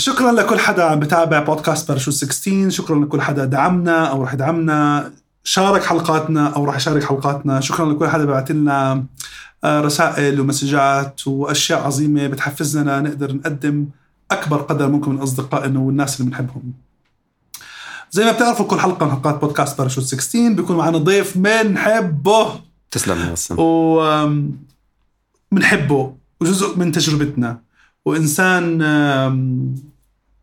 [0.00, 5.12] شكرا لكل حدا عم بتابع podcast Parachute 16 شكرا لكل حدا دعمنا أو رح يدعمنا.
[5.44, 7.60] شارك حلقاتنا أو راح يشارك حلقاتنا.
[7.60, 9.04] شكرا لكل حدا بعت لنا
[9.64, 13.86] آه، رسائل ومسجات وأشياء عظيمة بتحفزنا نقدر نقدم
[14.30, 16.72] أكبر قدر ممكن من أصدقائنا والناس اللي بنحبهم.
[18.10, 22.60] زي ما بتعرفوا كل حلقة من حلقات podcast Parachute 16 بيكون معنا ضيف بنحبه
[22.90, 24.00] تسلم يا و
[25.52, 27.67] بنحبه وجزء من تجربتنا.
[28.04, 28.78] وإنسان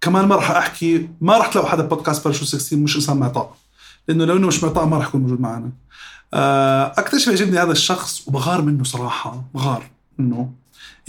[0.01, 3.55] كمان ما راح أحكي ما راح تلاقوا حدا podcast Parachute 16 مش إنسان معطاء
[4.07, 5.71] لأنه لو إنه مش معطاء ما راح يكون موجود معنا.
[6.33, 9.83] آه، أكثر شيء بيعجبني هذا الشخص وبغار منه صراحة بغار
[10.17, 10.51] منه.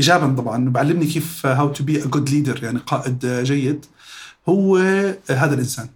[0.00, 3.84] ايجابا طبعا بعلمني كيف how to be a good leader يعني قائد آه، جيد.
[4.48, 5.88] هو آه، هذا الإنسان.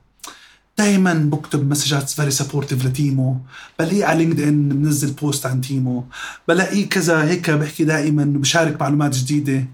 [0.78, 3.36] دائما بكتب مسجات very supportive ل team و.
[3.78, 6.04] بلاقيه على LinkedIn منزل post عن team و.
[6.48, 9.64] بلاقيه كذا هيك بحكي دائما بشارك معلومات جديدة.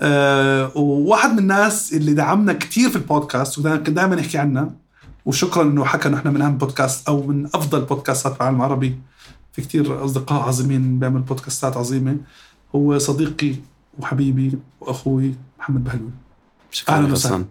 [0.00, 4.70] أه وواحد من الناس اللي دعمنا كتير في البودكاست وكان دائما يحكي عنا
[5.26, 8.98] وشكرا إنه حكى إنه إحنا من اهم بودكاست أو من أفضل بودكاستات في العالم العربي.
[9.52, 12.16] في كتير أصدقاء عظيمين بيعمل بودكاستات عظيمة.
[12.74, 13.54] هو صديقي
[13.98, 16.10] وحبيبي وأخوي محمد بهلول.
[16.70, 17.36] شكرا أهلاً يا وسهلاً.
[17.36, 17.48] باسم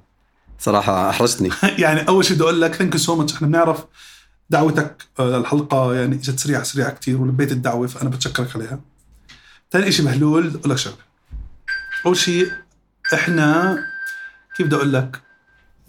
[0.59, 1.49] صراحة أحرجتني.
[1.83, 3.85] يعني أول شيء بدي أقول لك thank you so much إحنا بنعرف
[4.49, 8.79] دعوتك آه، للحلقه يعني إجت سريعة سريعة كثير ولبيت الدعوة فأنا بتشكرك عليها.
[9.71, 11.10] ثاني شيء بهلول بدي أقول لك شغلة.
[12.05, 12.51] أول شيء
[13.13, 13.77] إحنا
[14.55, 15.21] كيف بدي أقول لك؟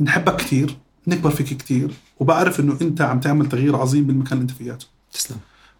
[0.01, 4.51] نحبك كثير نكبر فيك كثير وبعرف إنه أنت عم تعمل تغيير عظيم بالمكان اللي أنت
[4.51, 5.37] فيه تسلم.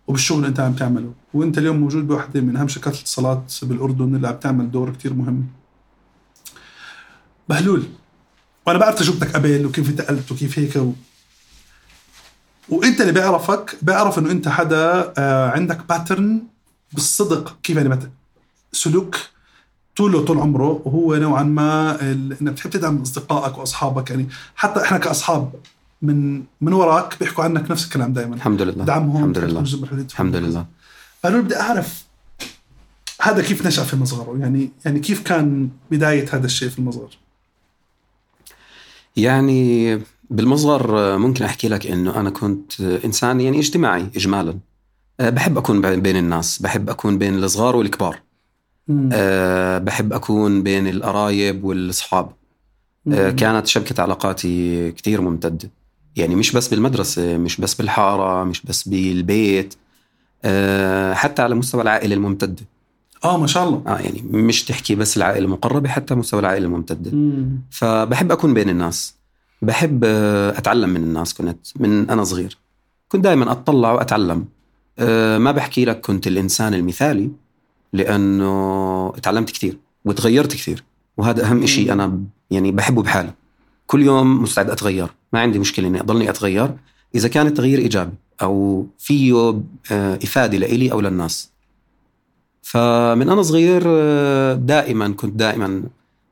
[0.07, 1.15] وبالشغل اللي أنت عم تعمله.
[1.35, 5.47] وأنت اليوم موجود بوحدة من أهم شركات الاتصالات بالأردن اللي عم تعمل دور كثير مهم.
[7.49, 7.87] بهلول
[8.67, 10.93] وأنا بعرف تجربتك قبل وكيف انتقلت وكيف هيك و...
[12.69, 16.43] وأنت اللي بيعرفك بيعرف إنه أنت حدا آه، عندك باترن
[16.93, 18.13] بالصدق كيف يعني.
[18.73, 19.17] سلوك
[19.97, 24.11] طوله طول عمره وهو نوعا ما انك بتحب تدعم أصدقائك وأصحابك.
[24.11, 25.53] يعني حتى إحنا كأصحاب
[26.03, 28.85] من من وراك بيحكوا عنك نفس الكلام دائما الحمد لله.
[28.85, 29.61] دعمهم الحمد لله.
[29.93, 30.67] الحمد لله.
[31.23, 32.05] فأنا بدي أعرف
[33.21, 37.19] هذا كيف نشأ في مصغره يعني يعني كيف كان بداية هذا الشيء في المصغر؟
[39.17, 40.01] يعني
[40.31, 44.59] بالمصغر ممكن أحكي لك إنه أنا كنت إنسان يعني اجتماعي إجمالا.
[45.21, 48.21] آه، بحب أكون بين الناس بحب أكون بين الصغار والكبار.
[49.13, 52.33] أه بحب أكون بين القرايب والأصحاب.
[53.13, 55.71] أه كانت شبكة علاقاتي كتير ممتدة.
[56.17, 59.75] يعني مش بس بالمدرسة مش بس بالحارة مش بس بالبيت
[60.45, 62.65] أه حتى على مستوى العائلة الممتدة.
[63.25, 63.83] آه ما شاء الله.
[63.87, 67.11] آه يعني مش تحكي بس العائلة المقربة حتى مستوى العائلة الممتدة.
[67.71, 69.15] فبحب أكون بين الناس.
[69.63, 71.35] بحب آه، أتعلم من الناس.
[71.35, 72.59] كنت من أنا صغير.
[73.09, 74.45] كنت دائما أتطلع وأتعلم.
[74.99, 77.31] آه، ما بحكي لك كنت الإنسان المثالي.
[77.93, 80.85] لأنه تعلمت كثير وتغيرت كثير
[81.17, 83.33] وهذا أهم شيء أنا ب- يعني بحبه بحالي.
[83.87, 85.09] كل يوم مستعد أتغير.
[85.33, 86.71] ما عندي مشكلة إني أضلني أتغير.
[87.15, 89.55] إذا كان التغيير إيجابي أو فيه
[89.93, 91.51] آه، إفادة لإلي أو للناس.
[92.63, 95.83] فمن أنا صغير آه، دائما كنت دائما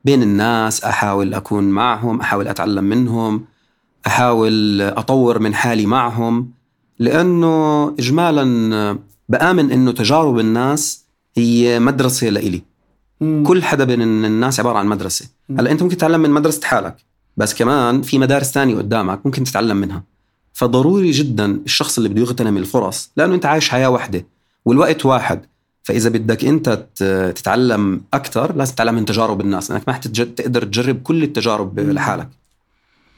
[0.05, 3.45] بين الناس أحاول أكون معهم أحاول أتعلم منهم
[4.07, 6.51] أحاول أطور من حالي معهم.
[6.99, 8.97] لأنه اجمالا
[9.29, 11.00] بآمن إنه تجارب الناس
[11.37, 12.61] هي مدرسة لإلي.
[13.19, 15.25] كل حدا بين الناس عبارة عن مدرسة.
[15.49, 16.95] هلا أنت ممكن تتعلم من مدرسة حالك
[17.37, 20.03] بس كمان في مدارس تانية قدامك ممكن تتعلم منها.
[20.53, 24.25] فضروري جدا الشخص اللي بده يغتنم الفرص لأنه أنت عايش حياة واحدة
[24.65, 25.45] والوقت واحد.
[25.83, 26.87] فإذا بدك أنت
[27.35, 31.91] تتعلم أكثر لازم تتعلم من تجارب الناس لأنك ما تقدر تجرب كل التجارب مم.
[31.91, 32.29] لحالك.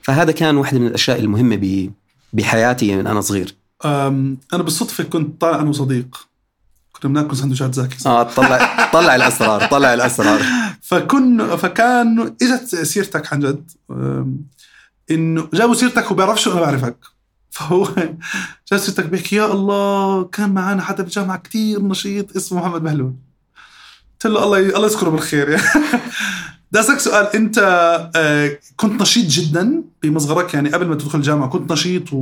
[0.01, 1.89] فهذا كان واحدة من الأشياء المهمة
[2.33, 3.55] بحياتي من أنا صغير.
[3.85, 6.27] أنا بالصدفة كنت طالع أنا وصديق.
[7.03, 7.97] كنا بناكل سندويشات زاكي.
[8.05, 10.41] آه طلع طلع الأسرار طلع الأسرار.
[10.81, 13.71] فكن فكان إجت سيرتك عن جد
[15.11, 16.97] إنه جابوا سيرتك وبيعرفش شو أنا بعرفك.
[17.49, 17.83] فهو
[18.71, 23.13] جاب سيرتك بيحكي يا الله كان معنا حدا بالجامعة كتير نشيط اسمه محمد بهلول
[24.13, 25.49] قلت له الله الله يذكره بالخير.
[25.49, 25.63] يعني
[26.71, 27.57] بدي أسألك سؤال أنت
[28.15, 32.13] آه، كنت نشيط جدا بمصغرك؟ يعني قبل ما تدخل الجامعة كنت نشيط.
[32.13, 32.17] و...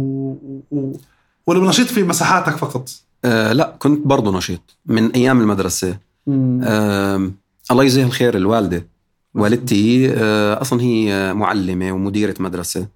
[0.72, 1.00] و...
[1.48, 2.90] ولا نشيط في مساحاتك فقط؟
[3.26, 5.98] آه لا كنت برضه نشيط من أيام المدرسة.
[6.30, 7.32] آه
[7.72, 8.86] الله يجزيها الخير الوالدة
[9.34, 12.88] والدتي آه أصلا هي معلمة ومديرة مدرسة.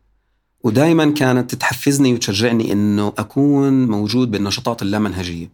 [0.63, 5.49] ودائما كانت تحفزني وتشجعني إنه أكون موجود بالنشاطات اللامنهجية.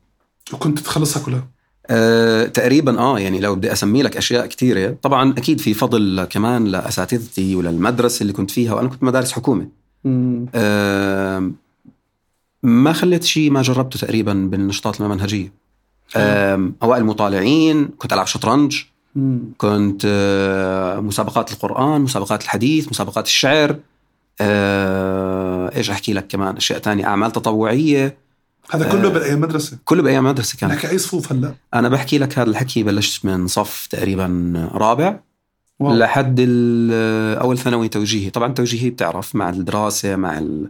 [0.54, 1.48] وكنت تخلصها كلها؟
[1.88, 6.66] أه تقريبا آه يعني لو بدي أسمي لك أشياء كثيره طبعا أكيد في فضل كمان
[6.66, 9.68] لأساتذتي وللمدرسة اللي كنت فيها وأنا كنت مدارس حكومة.
[10.56, 11.52] أه
[12.64, 15.54] ما خليت شيء ما جربته تقريبا بالنشاطات اللامنهجيه
[16.16, 18.82] أه أوائل المطالعين كنت ألعب شطرنج.
[19.58, 23.76] كنت آه، مسابقات القرآن مسابقات الحديث مسابقات الشعر.
[24.42, 28.18] آه، إيش أحكي لك كمان؟ أشياء تانية أعمال تطوعية.
[28.72, 29.12] هذا كله آه.
[29.14, 30.70] بالايام مدرسة؟ كله بايام مدرسة كان.
[30.70, 31.54] نحكي اي صفوف هلا.
[31.74, 35.20] أنا بحكي لك هذا الحكي بلشت من صف تقريبا رابع
[35.80, 35.94] واو.
[35.96, 38.30] لحد ال- أول ثانوي توجيهي.
[38.30, 40.70] طبعا توجيهي بتعرف مع الدراسة مع ال-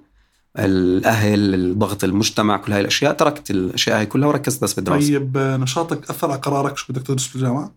[0.59, 5.07] الأهل الضغط المجتمع كل هاي الأشياء تركت الأشياء هاي كلها وركزت بس بالدراسة.
[5.07, 7.71] طيب نشاطك أثر على قرارك شو بدك تدرس بالجامعة؟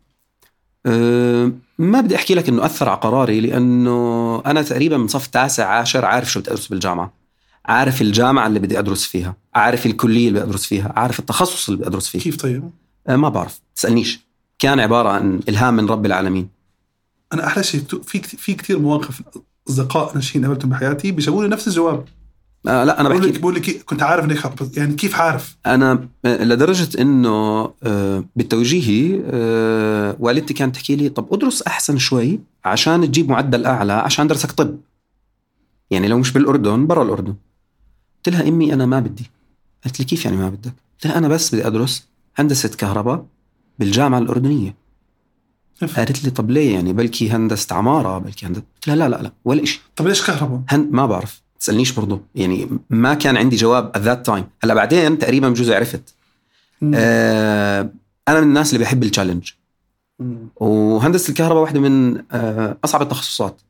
[0.86, 5.68] أه ما بدي أحكي لك إنه أثر على قراري لأنه أنا تقريبا من صف تاسع
[5.68, 7.12] عاشر عارف شو بدي أدرس بالجامعة.
[7.64, 11.78] عارف الجامعة اللي بدي أدرس فيها عارف الكلية اللي بدي أدرس فيها عارف التخصص اللي
[11.78, 12.18] بدي أدرس فيه.
[12.18, 12.70] كيف طيب؟
[13.08, 14.20] أه ما بعرف تسألنيش.
[14.58, 16.48] كان عبارة عن إلهام من رب العالمين.
[17.32, 19.22] أنا أحلى شيء في في كثير مواقف
[19.68, 22.04] أصدقاء ناشئين قابلتهم بحياتي بيجاوبوا لي نفس الجواب.
[22.66, 25.56] أه لا أنا بقول لك بحكي بقول لك كنت عارف إنك حب- يعني كيف عارف؟
[25.66, 27.30] أنا آه، لدرجة إنه
[27.82, 33.92] آه، بالتوجيهي آه، والدتي كانت تحكي لي طب أدرس أحسن شوي عشان تجيب معدل أعلى
[33.92, 34.76] عشان درسك طب.
[35.90, 37.34] يعني لو مش بالأردن برا الأردن.
[38.16, 39.30] قلت لها أمي أنا ما بدي.
[39.84, 43.26] قالت لي كيف يعني ما بدك؟ قلت لها أنا بس بدي أدرس هندسة كهرباء
[43.78, 44.74] بالجامعة الأردنية.
[45.96, 49.32] قالت لي طب ليه يعني؟ بلكي هندسة عمارة بلكي هندسه قلت لها لا لا لا
[49.44, 51.42] ولا شيء طب ليش كهرباء؟ هن ما بعرف.
[51.64, 52.20] تسألنيش برضو.
[52.34, 54.44] يعني ما كان عندي جواب at that time.
[54.64, 56.14] هلا بعدين تقريبا بجوز عرفت.
[56.94, 57.90] آه
[58.28, 59.50] أنا من الناس اللي بحب ال challenge.
[60.56, 63.60] وهندسة الكهرباء واحدة من آه أصعب التخصصات.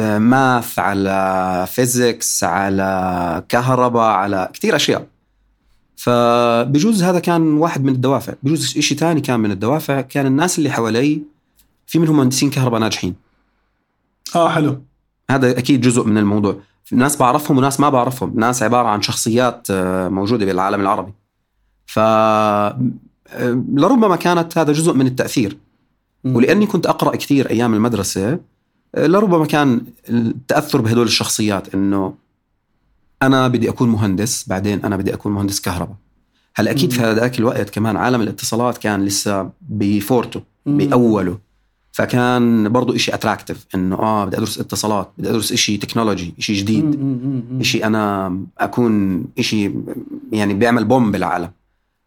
[0.00, 5.06] آه math على physics على كهرباء على كثير أشياء.
[5.96, 8.34] فبجوز هذا كان واحد من الدوافع.
[8.42, 10.00] بجوز شيء ثاني كان من الدوافع.
[10.00, 11.22] كان الناس اللي حوالي
[11.86, 13.14] في منهم مهندسين كهرباء ناجحين.
[14.34, 14.82] آه حلو.
[15.30, 16.60] هذا أكيد جزء من الموضوع.
[16.92, 21.12] ناس بعرفهم وناس ما بعرفهم ناس عبارة عن شخصيات آه، موجودة بالعالم العربي
[21.86, 25.58] ف آه، لربما كانت هذا جزء من التأثير
[26.24, 26.36] مم.
[26.36, 28.38] ولأني كنت أقرأ كثير أيام المدرسة
[28.94, 32.14] آه، لربما كان التأثر بهدول الشخصيات إنه
[33.22, 35.96] أنا بدي أكون مهندس بعدين أنا بدي أكون مهندس كهرباء
[36.56, 37.00] هلا أكيد في.
[37.00, 40.76] هذاك الوقت كمان عالم الاتصالات كان لسه بفورته مم.
[41.98, 46.98] فكان برضو إشي attractive إنه آه بدي أدرس اتصالات بدي أدرس إشي تكنولوجي إشي جديد.
[47.60, 49.70] إشي أنا أكون إشي
[50.32, 51.50] يعني بيعمل boom بالعالم.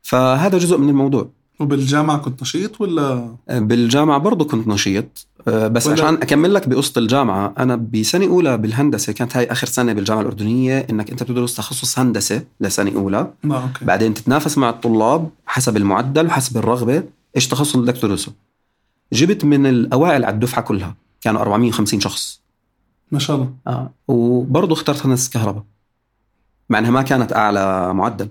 [0.01, 1.29] فهذا جزء من الموضوع.
[1.59, 5.27] وبالجامعة كنت نشيط ولا؟ بالجامعة برضو كنت نشيط.
[5.47, 9.67] آه، بس ولا- عشان أكمل لك بقصة الجامعة أنا بسنة أولى بالهندسة كانت هاي آخر
[9.67, 13.27] سنة بالجامعة الأردنية إنك أنت بتدرس تخصص هندسة لسنة أولى.
[13.43, 13.85] لا أوكي.
[13.85, 17.03] بعدين تتنافس مع الطلاب حسب المعدل وحسب الرغبة
[17.35, 18.31] إيش تخصص اللي بدك تدرسه.
[19.13, 22.41] جبت من الأوائل على الدفعة كلها كانوا 450 شخص
[23.11, 23.91] ما شاء الله آه.
[24.07, 25.63] وبرضه اخترت هندسة كهرباء
[26.69, 28.29] مع إنها ما كانت أعلى معدل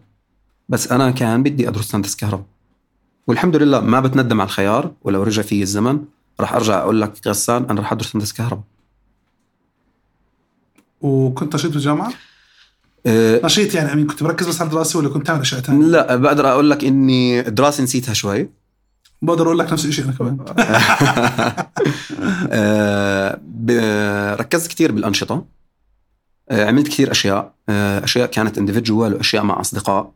[0.68, 2.46] بس أنا كان بدي أدرس هندسة كهرباء
[3.26, 6.04] والحمد لله ما بتندم على الخيار ولو رجع في الزمن
[6.40, 8.64] راح أرجع أقول لك غسان أنا راح أدرس هندسة كهرباء
[11.00, 12.12] وكنت نشيط بالجامعة؟
[13.06, 16.48] أه نشيط يعني كنت مركز بس على الدراسة ولا كنت تعمل اشياء ثانية؟ لا بقدر
[16.48, 18.48] أقول لك إني الدراسة نسيتها شوي
[19.22, 20.36] بقدر أقول لك نفس الشيء أنا كمان.
[23.44, 25.46] ب- ركزت كثير بالأنشطة.
[26.50, 27.54] أه عملت كثير أشياء.
[27.68, 30.12] أه أشياء كانت اندفجوال وأشياء مع أصدقاء.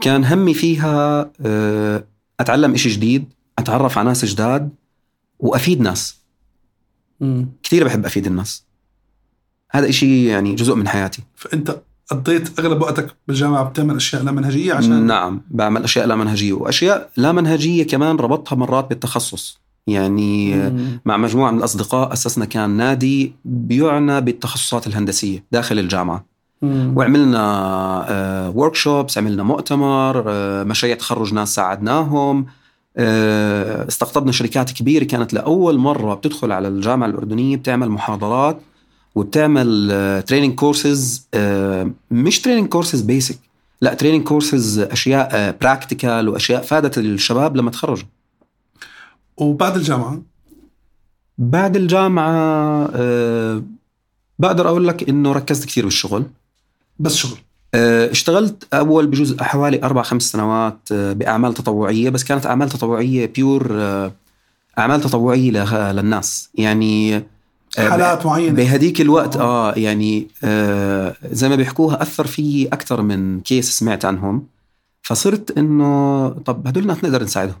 [0.00, 1.30] كان همي فيها
[2.40, 4.70] أتعلم إشي جديد أتعرف على ناس جداد
[5.38, 6.20] وأفيد ناس.
[7.62, 8.64] كثير بحب أفيد الناس.
[9.70, 11.22] هذا إشي يعني جزء من حياتي.
[11.36, 11.80] فأنت
[12.10, 17.10] قضيت أغلب وقتك بالجامعة بتعمل أشياء لا منهجية عشان نعم بعمل أشياء لا منهجية وأشياء
[17.16, 21.00] لا منهجية كمان ربطها مرات بالتخصص يعني مم.
[21.04, 26.24] مع مجموعة من الأصدقاء أسسنا كان نادي بيعنى بالتخصصات الهندسية داخل الجامعة
[26.62, 26.92] مم.
[26.96, 32.46] وعملنا ورك شوبس عملنا مؤتمر آه، مشاريع تخرج ناس ساعدناهم
[32.96, 38.60] آه، استقطبنا شركات كبيرة كانت لأول مرة بتدخل على الجامعة الأردنية بتعمل محاضرات
[39.14, 41.28] وبتعمل training courses
[42.10, 43.38] مش training courses basic
[43.80, 48.06] لا training courses أشياء practical وأشياء فادت الشباب لما تخرجوا.
[49.36, 50.22] وبعد الجامعة؟
[51.38, 53.62] بعد الجامعة آه،
[54.38, 56.24] بقدر أقول لك إنه ركزت كثير بالشغل.
[56.98, 57.38] بس شغل.
[57.74, 63.26] آه، اشتغلت أول بجوز حوالي أربع خمس سنوات آه، بأعمال تطوعية بس كانت أعمال تطوعية
[63.26, 64.12] pure آه،
[64.78, 66.50] أعمال تطوعية للناس.
[66.54, 67.22] يعني آه،
[67.78, 68.56] حالات معينة.
[68.56, 74.46] بهديك الوقت آه يعني آه زي ما بيحكوها أثر في أكثر من كيس سمعت عنهم.
[75.02, 77.60] فصرت إنه طب هدول الناس نقدر نساعدهم.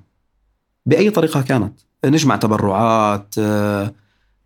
[0.86, 1.72] بأي طريقة كانت؟
[2.04, 3.92] نجمع تبرعات آه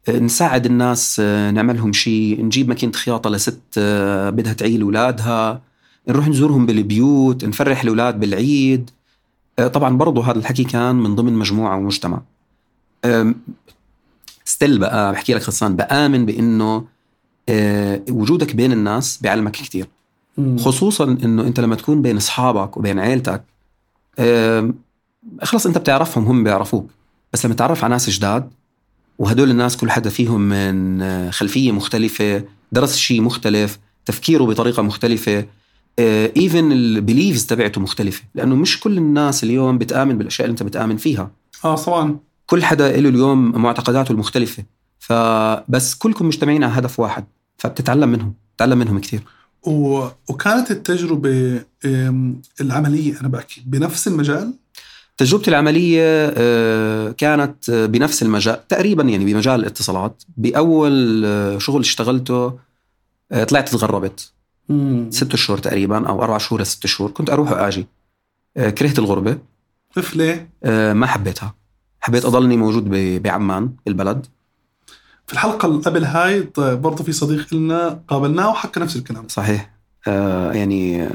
[0.09, 5.61] نساعد الناس آه نعملهم شيء نجيب ماكينة خياطة لست آه بدها تعيل أولادها
[6.09, 8.91] نروح نزورهم بالبيوت نفرح الأولاد بالعيد.
[9.59, 12.21] آه، طبعا برضه هذا الحكي كان من ضمن مجموعة ومجتمع.
[14.49, 16.85] ستيل بقى بحكي لك غسان بآمن بإنه
[17.49, 19.87] آه، وجودك بين الناس بيعلمك كثير
[20.59, 23.43] خصوصا إنه أنت لما تكون بين أصحابك وبين عيلتك
[25.43, 26.91] خلص أنت بتعرفهم هم بيعرفوك.
[27.33, 28.51] بس لما تعرف على ناس جداد
[29.19, 35.47] وهدول الناس كل حدا فيهم من آه، خلفية مختلفة درس شيء مختلف تفكيره بطريقة مختلفة
[36.37, 38.23] even ال beliefs تبعته مختلفة.
[38.35, 41.31] لأنه مش كل الناس اليوم بتآمن بالأشياء اللي أنت بتآمن فيها.
[41.65, 42.19] آه طبعا.
[42.49, 44.65] كل حدا له اليوم معتقداته المختلفة.
[44.99, 47.25] فبس كلكم مجتمعين على هدف واحد
[47.59, 49.21] فبتتعلم منهم تتعلم منهم كثير
[49.67, 50.07] و...
[50.29, 51.61] وكانت التجربة
[52.61, 54.55] العملية أنا بحكي بنفس المجال؟
[55.17, 60.23] تجربتي العملية آه، كانت بنفس المجال تقريبا يعني بمجال الاتصالات.
[60.37, 62.59] بأول آه، شغل اشتغلته
[63.33, 64.33] آه، طلعت تغربت.
[65.11, 67.87] ست شهور تقريبا أو أربع شهور ست شهور كنت أروح وآجي.
[68.57, 69.39] كرهت الغربة.
[70.15, 70.51] ليه؟
[70.93, 71.55] ما حبيتها.
[72.01, 72.89] حبيت أضلني موجود
[73.23, 74.27] بعمان البلد.
[75.27, 79.29] في الحلقة اللي قبل هاي برضه في صديق لنا قابلناه وحكى نفس الكلام.
[79.29, 79.71] صحيح.
[80.09, 81.09] آه يعني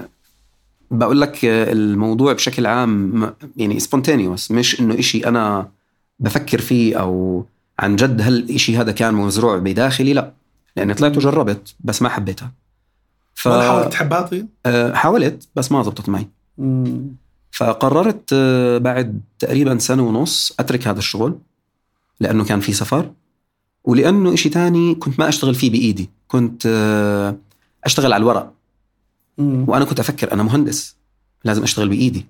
[0.92, 5.70] بقول لك الموضوع بشكل عام يعني spontaneous مش إنه إشي أنا
[6.20, 7.46] بفكر فيه أو
[7.80, 10.34] عن جد هل الإشي هذا كان مزروع بداخلي؟ لا.
[10.75, 12.52] لأني طلعت وجربت بس ما حبيتها.
[13.36, 13.48] ف...
[13.48, 16.28] حاولت تحبها طيب؟ آه حاولت بس ما زبطت معي.
[16.58, 17.16] مم.
[17.54, 21.38] فقررت آه، بعد تقريبا سنة ونص أترك هذا الشغل
[22.20, 23.12] لأنه كان في سفر
[23.84, 26.10] ولأنه إشي تاني كنت ما أشتغل فيه بإيدي.
[26.28, 27.36] كنت آه،
[27.86, 28.54] أشتغل على الورق.
[29.38, 29.66] مم.
[29.68, 30.96] وأنا كنت أفكر أنا مهندس.
[31.44, 32.26] لازم أشتغل بإيدي.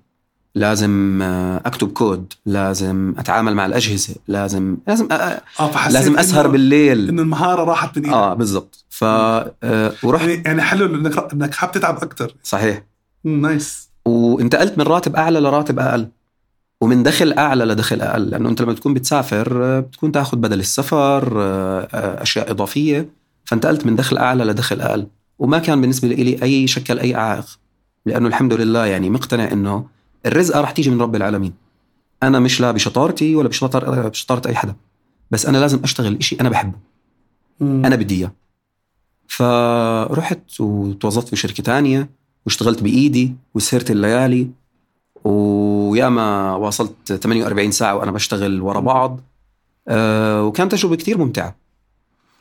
[0.54, 2.32] لازم آه، أكتب كود.
[2.46, 4.14] لازم أتعامل مع الأجهزة.
[4.28, 5.42] لازم لازم آه
[5.90, 7.08] لازم أسهر بالليل.
[7.08, 8.84] إنه المهارة راحت من إيدك آه بالضبط.
[8.90, 10.28] ف آه ورحت.
[10.28, 12.82] يعني, يعني حلو إنك إنك حاب تتعب أكثر صحيح.
[13.24, 13.93] nice.
[14.06, 16.08] وانتقلت من راتب أعلى لراتب أقل.
[16.80, 21.32] ومن دخل أعلى لدخل أقل لأنه أنت لما تكون بتسافر بتكون تاخذ بدل السفر
[22.22, 23.10] أشياء إضافية.
[23.44, 25.06] فانتقلت من دخل أعلى لدخل أقل.
[25.38, 27.58] وما كان بالنسبة لي أي شكل اي عائق.
[28.06, 29.86] لأنه الحمد لله يعني مقتنع إنه
[30.26, 31.54] الرزقه راح تيجي من رب العالمين.
[32.22, 34.74] أنا مش لا بشطارتي ولا بشطار بشطارة أي حدا.
[35.30, 36.78] بس أنا لازم أشتغل إشي أنا بحبه.
[37.60, 37.86] مم.
[37.86, 38.32] أنا بدي إياه.
[39.28, 42.10] فرحت وتوظفت في شركة تانية.
[42.46, 44.48] واشتغلت بإيدي وسهرت الليالي
[45.24, 49.20] وياما واصلت 48 ساعة وأنا بشتغل ورا بعض.
[49.88, 51.56] أه وكانت تجربة كثير ممتعة.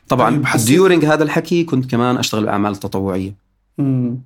[0.07, 3.35] طبعا طيب ديورنج هذا الحكي كنت كمان أشتغل بأعمال تطوعية.
[3.77, 4.21] مم.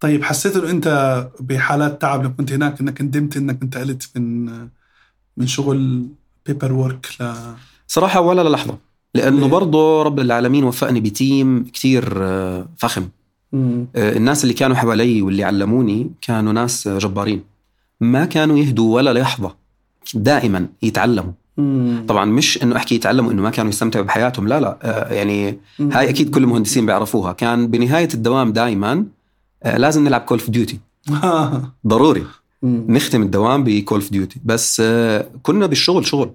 [0.00, 4.46] طيب حسيت إنه أنت بحالات تعب لما كنت هناك إنك ندمت إنك انتقلت من
[5.36, 6.06] من شغل
[6.46, 7.32] paperwork ل
[7.86, 8.78] صراحة ولا للحظه
[9.14, 13.08] لأنه برضه رب العالمين وفقني ب team كثير آه، فخم.
[13.96, 17.42] الناس اللي كانوا حوالي واللي علموني كانوا ناس جبارين.
[18.00, 19.54] ما كانوا يهدوا ولا لحظه
[20.14, 21.32] دائما يتعلموا.
[21.56, 22.04] مم.
[22.08, 24.78] طبعا مش إنه أحكي يتعلموا إنه ما كانوا يستمتعوا بحياتهم لا لا.
[24.82, 25.92] آه يعني مم.
[25.92, 27.32] هاي أكيد كل المهندسين بيعرفوها.
[27.32, 29.04] كان بنهاية الدوام دائما
[29.62, 30.78] آه لازم نلعب Call of Duty
[31.86, 32.24] ضروري.
[32.62, 32.84] مم.
[32.88, 36.30] نختم الدوام ب Call of Duty بس آه كنا بالشغل شغل.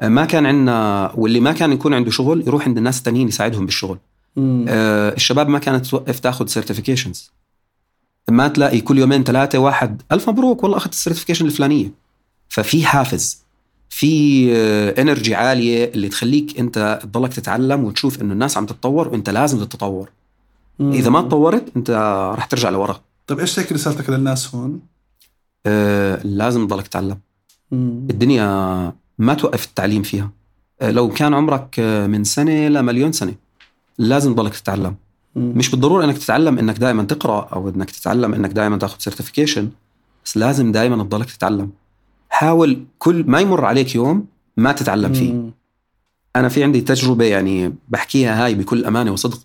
[0.00, 3.64] آه ما كان عندنا واللي ما كان يكون عنده شغل يروح عند الناس التانيين يساعدهم
[3.66, 3.98] بالشغل.
[4.38, 7.32] آه الشباب ما كانت توقف تاخذ certifications
[8.30, 11.92] ما تلاقي كل يومين ثلاثة واحد ألف مبروك والله أخذت ال certification الفلانية.
[12.48, 13.42] ففي حافز
[13.88, 14.52] في
[14.98, 20.10] energy عالية اللي تخليك أنت تضلك تتعلم وتشوف إنه الناس عم تتطور وأنت لازم تتطور.
[20.78, 20.92] مم.
[20.92, 21.90] إذا ما تطورت أنت
[22.36, 23.00] راح ترجع لورا.
[23.26, 24.80] طيب إيش هيك رسالتك للناس هون؟
[25.66, 27.18] آه لازم تضلك تتعلم.
[27.70, 28.06] مم.
[28.10, 30.30] الدنيا ما توقف التعليم فيها.
[30.80, 33.34] آه لو كان عمرك من سنة لمليون سنة.
[34.00, 34.94] لازم تضلك تتعلم.
[35.36, 39.70] مش بالضرورة إنك تتعلم إنك دائما تقرأ أو إنك تتعلم إنك دائما تاخذ سيرتيفيكيشن
[40.24, 41.70] بس لازم دائما تضلك تتعلم.
[42.28, 44.26] حاول كل ما يمر عليك يوم
[44.56, 45.50] ما تتعلم فيه.
[46.36, 49.40] أنا في عندي تجربة يعني بحكيها هاي بكل أمانة وصدق.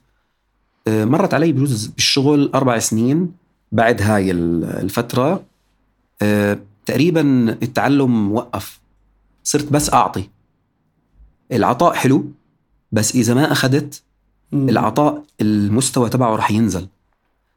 [0.88, 3.31] آه، مرت علي بجوز بالشغل أربع سنين
[3.71, 5.43] بعد هاي الفترة.
[6.21, 8.79] آه، تقريبا التعلم وقف.
[9.43, 10.29] صرت بس أعطي.
[11.51, 12.25] العطاء حلو
[12.91, 14.01] بس إذا ما أخذت
[14.54, 16.88] العطاء المستوى تبعه راح ينزل.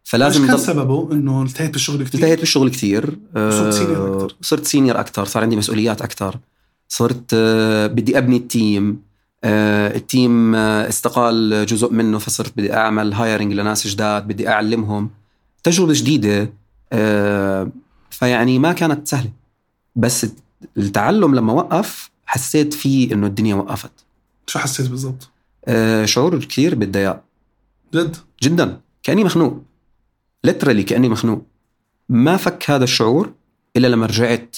[0.09, 4.64] فلازم كان سببه إنه انتهيت بالشغل كثير انتهيت بالشغل كثير صرت senior آه، أكثر صرت
[4.64, 6.38] senior أكثر صار عندي مسؤوليات أكثر
[6.88, 9.02] صرت آه، بدي أبني ال team
[9.45, 15.11] آه، ال team استقال جزء منه فصرت بدي أعمل hiring لناس جداد بدي أعلمهم.
[15.62, 16.52] تجربة جديدة
[18.11, 19.30] فيعني ما كانت سهلة.
[19.97, 20.26] بس
[20.78, 23.92] التعلم لما وقف حسيت فيه إنه الدنيا وقفت.
[24.47, 25.30] شو حسيت بالضبط؟
[25.68, 27.22] آه، شعور كثير بالضياع.
[27.94, 28.80] جد؟ جدا.
[29.02, 29.62] كأني مخنوق.
[30.44, 31.42] literally كأني مخنوق.
[32.08, 33.32] ما فك هذا الشعور
[33.76, 34.56] إلا لما رجعت.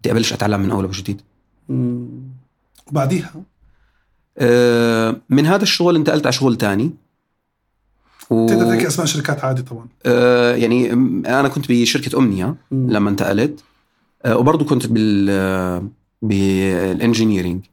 [0.00, 1.20] بدي أبلش أتعلم من أول وجديد.
[2.86, 3.42] وبعديها؟
[4.38, 6.90] آه، من هذا الشغل انتقلت على شغل تاني.
[8.30, 8.46] و...
[8.46, 9.86] تقدر تحكي أسماء شركات عادي طبعا.
[10.06, 10.92] آه يعني
[11.26, 13.64] أنا كنت بشركة أمنية لما انتقلت.
[14.24, 15.88] آه وبرضه كنت بال آه،
[16.22, 17.64] بال engineering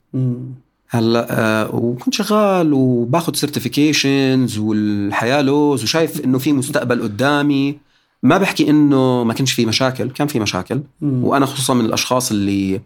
[0.93, 7.79] هلا آه وكنت شغال وباخذ certifications والحياة لوز وشايف إنه في مستقبل قدامي.
[8.23, 10.81] ما بحكي إنه ما كانش في مشاكل كان في مشاكل.
[11.01, 11.23] مم.
[11.23, 12.81] وأنا خصوصا من الأشخاص اللي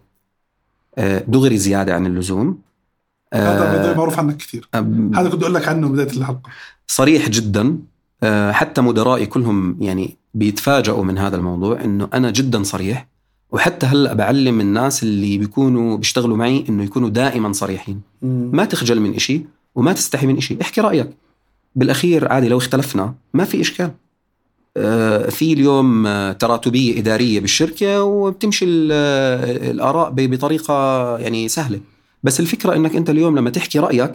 [0.98, 2.58] آه دغري زيادة عن اللزوم.
[3.34, 4.68] هذا آه معروف عنك كثير.
[5.14, 6.50] هذا كنت أقول لك عنه بداية الحلقة.
[6.86, 7.78] صريح جدا.
[8.50, 13.08] حتى مدرائي كلهم يعني بيتفاجئوا من هذا الموضوع إنه أنا جدا صريح.
[13.52, 18.00] وحتى هلأ بعلم الناس اللي بيكونوا بيشتغلوا معي إنه يكونوا دائما صريحين.
[18.22, 19.42] ما تخجل من إشي
[19.74, 20.56] وما تستحي من إشي.
[20.62, 21.10] احكي رأيك.
[21.76, 23.90] بالأخير عادي لو اختلفنا ما في إشكال.
[24.76, 30.74] آه، في اليوم آه، تراتبية إدارية بالشركة وبتمشي آه، الآراء بطريقة
[31.18, 31.80] يعني سهلة.
[32.22, 34.12] بس الفكرة إنك أنت اليوم لما تحكي رأيك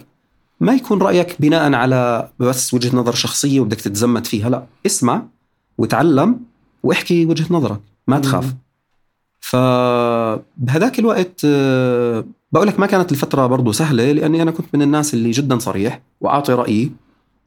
[0.60, 4.66] ما يكون رأيك بناء على بس وجهة نظر شخصية وبدك تتزمت فيها لا.
[4.86, 5.22] اسمع
[5.78, 6.40] وتعلم
[6.82, 7.80] واحكي وجهة نظرك.
[8.06, 8.54] ما تخاف.
[9.44, 11.46] فبهذاك الوقت
[12.52, 16.00] بقول لك ما كانت الفترة برضو سهلة لأني أنا كنت من الناس اللي جدا صريح
[16.20, 16.92] وأعطي رأيي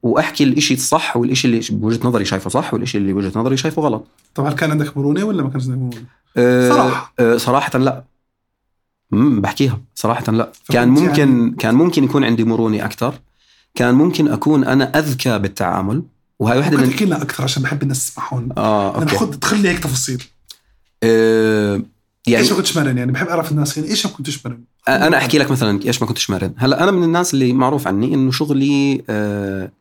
[0.04, 4.08] وأحكي الإشي الصح والإشي اللي بوجهة نظري شايفه صح والإشي اللي بوجهة نظري شايفه غلط.
[4.36, 6.06] طب هل كان عندك مرونة ولا ما كانش عندك مرونة؟
[6.38, 7.14] أه صراحة.
[7.20, 8.04] أه صراحة لا.
[9.14, 9.82] امم بحكيها.
[9.96, 10.52] صراحة لا.
[10.70, 11.56] كان ممكن يعني...
[11.60, 13.14] كان ممكن يكون عندي مرونة أكثر
[13.76, 16.04] كان ممكن أكون أنا أذكى بالتعامل
[16.40, 19.16] وهي وحدة من تحكي لنا أكثر عشان بحب الناس تسمعون آه أوكي.
[19.16, 20.24] خذ تخلي هيك تفاصيل.
[21.04, 21.82] أه
[22.28, 25.18] يعني إيش ما كنتش مرن يعني بحب أعرف الناس يعني إيش ما كنتش مرن أنا
[25.18, 28.32] أحكي لك مثلا إيش ما كنتش مرن هلأ أنا من الناس اللي معروف عني إنه
[28.32, 28.96] شغلي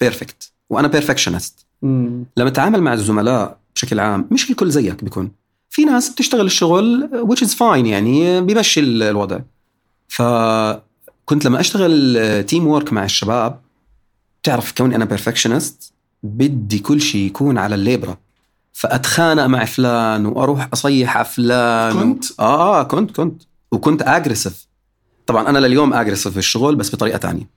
[0.00, 5.30] perfect آه وأنا perfectionist لما أتعامل مع الزملاء بشكل عام مش الكل زيك بيكون.
[5.70, 9.38] في ناس بتشتغل الشغل which is fine يعني بيمشي الوضع.
[10.08, 13.60] فكنت لما أشتغل teamwork مع الشباب
[14.42, 15.92] تعرف كوني أنا perfectionist
[16.22, 18.18] بدي كل شيء يكون على الليبرة.
[18.76, 22.34] فأتخانق مع فلان وأروح أصيح على فلان كنت؟ و...
[22.40, 23.42] آه آه كنت كنت.
[23.72, 24.66] وكنت aggressive
[25.26, 27.50] طبعا أنا لليوم aggressive في الشغل بس بطريقة ثانية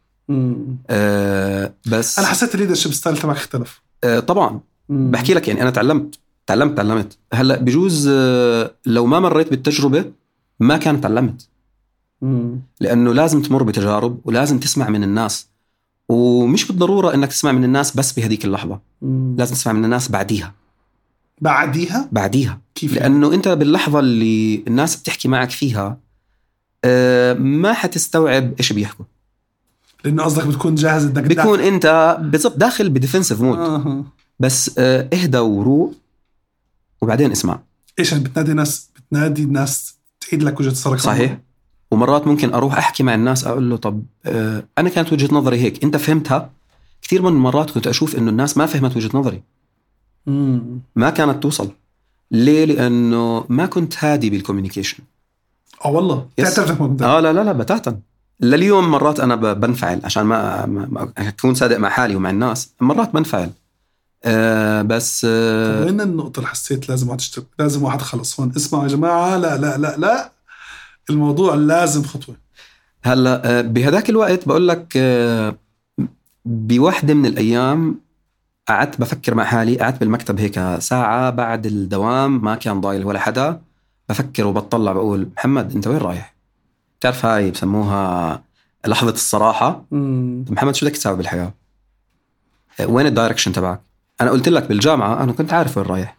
[0.90, 3.82] آه بس أنا حسيت ال leadership style تبعك اختلف.
[4.04, 4.60] آه طبعا.
[4.90, 5.12] مم.
[5.12, 7.18] بحكي لك يعني أنا تعلمت تعلمت تعلمت.
[7.34, 10.06] هلأ بجوز آه لو ما مريت بالتجربة
[10.60, 11.50] ما كان تعلمت.
[12.22, 12.62] مم.
[12.80, 15.48] لأنه لازم تمر بتجارب ولازم تسمع من الناس.
[16.10, 18.80] ومش بالضرورة إنك تسمع من الناس بس بهذيك اللحظة.
[19.02, 19.36] مم.
[19.38, 20.59] لازم تسمع من الناس بعديها.
[21.42, 22.62] بعديها؟ بعديها.
[22.76, 25.98] كيف لأنه يعني؟ أنت باللحظة اللي الناس بتحكي معك فيها
[26.86, 29.06] آه ما حتستوعب إيش بيحكوا.
[30.06, 33.58] لأنه قصدك بتكون جاهز إنك بيكون أنت بالضبط داخل بديفنسيف مود.
[33.58, 34.06] آه.
[34.40, 35.94] بس آه اهدى وروق
[37.02, 37.60] وبعدين اسمع.
[38.00, 41.40] إيش يعني بتنادي ناس بتنادي الناس تعيد لك وجهة نظرك؟ صحيح.
[41.92, 45.84] ومرات ممكن أروح أحكي مع الناس أقول له طب آه أنا كانت وجهة نظري هيك
[45.84, 46.50] أنت فهمتها؟
[47.02, 49.42] كثير من المرات كنت أشوف إنه الناس ما فهمت وجهة نظري.
[50.96, 51.72] ما كانت توصل.
[52.32, 55.04] ليه؟ لأنه ما كنت هادي بالكوميونيكيشن
[55.86, 56.28] آه والله.
[56.38, 58.00] تعترف آه لا لا لا بتاتا.
[58.40, 62.70] لليوم مرات أنا بنفعل عشان ما, ما أكون صادق مع حالي ومع الناس.
[62.82, 63.50] مرات بنفعل.
[64.24, 68.84] آه بس آه وين النقطة اللي حسيت لازم واحد يشتغل؟ لازم واحد خلص هون؟ اسمعوا
[68.84, 70.32] يا جماعة لا لا لا لا.
[71.10, 72.36] الموضوع لازم خطوة.
[73.04, 75.56] هلأ آه بهذاك الوقت بقول لك آه
[76.46, 78.00] بوحدة من الأيام
[78.70, 83.62] قعدت بفكر مع حالي قعدت بالمكتب هيك ساعة بعد الدوام ما كان ضايل ولا حدا
[84.10, 86.34] بفكر وبطلع بقول محمد أنت وين رايح؟
[87.00, 88.44] بتعرف هاي بسموها
[88.88, 90.46] لحظة الصراحة مم.
[90.50, 91.54] محمد شو بدك تساوي بالحياة؟
[92.86, 93.82] وين ال direction تبعك؟
[94.22, 96.18] أنا قلت لك بالجامعة أنا كنت عارف وين رايح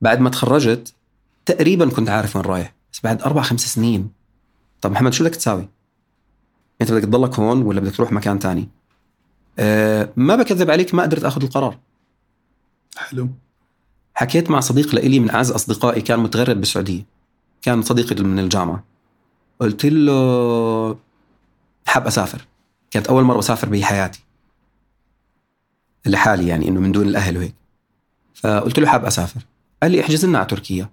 [0.00, 0.94] بعد ما تخرجت
[1.46, 4.10] تقريبا كنت عارف وين رايح بس بعد أربع خمس سنين
[4.80, 5.68] طب محمد شو بدك تساوي؟
[6.82, 8.68] أنت بدك تضلك هون ولا بدك تروح مكان تاني؟
[9.58, 11.78] أه ما بكذب عليك ما قدرت أخذ القرار.
[12.96, 13.28] حلو.
[14.14, 17.06] حكيت مع صديق لإلي من أعز أصدقائي كان متغرب بالسعودية.
[17.62, 18.84] كان صديقي من الجامعة.
[19.60, 20.98] قلت له
[21.86, 22.46] حاب أسافر.
[22.90, 24.22] كانت أول مرة أسافر بحياتي.
[26.06, 27.54] لحالي يعني إنه من دون الأهل وهيك.
[28.34, 29.40] فقلت له حاب أسافر.
[29.82, 30.88] قال لي احجز لنا على تركيا.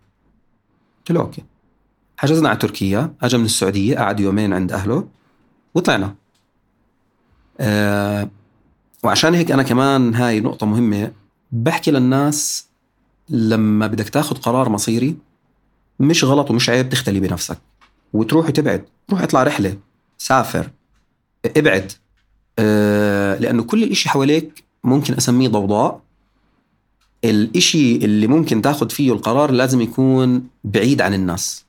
[0.99, 1.43] قلت له أوكي.
[2.17, 3.13] حجزنا على تركيا.
[3.21, 5.07] أجا من السعودية قعد يومين عند أهله
[5.75, 6.15] وطلعنا.
[7.59, 8.29] أه
[9.03, 11.11] وعشان هيك أنا كمان هاي نقطة مهمة.
[11.51, 12.67] بحكي للناس
[13.29, 15.15] لما بدك تاخذ قرار مصيري
[15.99, 17.57] مش غلط ومش عيب تختلي بنفسك.
[18.13, 19.77] وتروح وتبعد روح اطلع رحلة.
[20.17, 20.69] سافر.
[21.57, 21.91] ابعد.
[22.59, 26.01] أه لأنه كل الإشي حواليك ممكن أسميه ضوضاء.
[27.23, 31.65] الإشي اللي ممكن تاخذ فيه القرار لازم يكون بعيد عن الناس.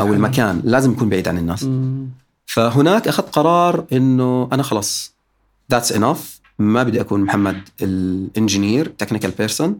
[0.00, 0.14] أو حلو.
[0.14, 1.64] المكان لازم يكون بعيد عن الناس.
[1.64, 2.08] مم.
[2.46, 5.14] فهناك أخذت قرار إنه أنا خلص.
[5.70, 9.78] that's enough ما بدي أكون محمد ال engineer technical person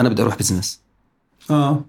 [0.00, 0.80] أنا بدي أروح business
[1.50, 1.84] آه.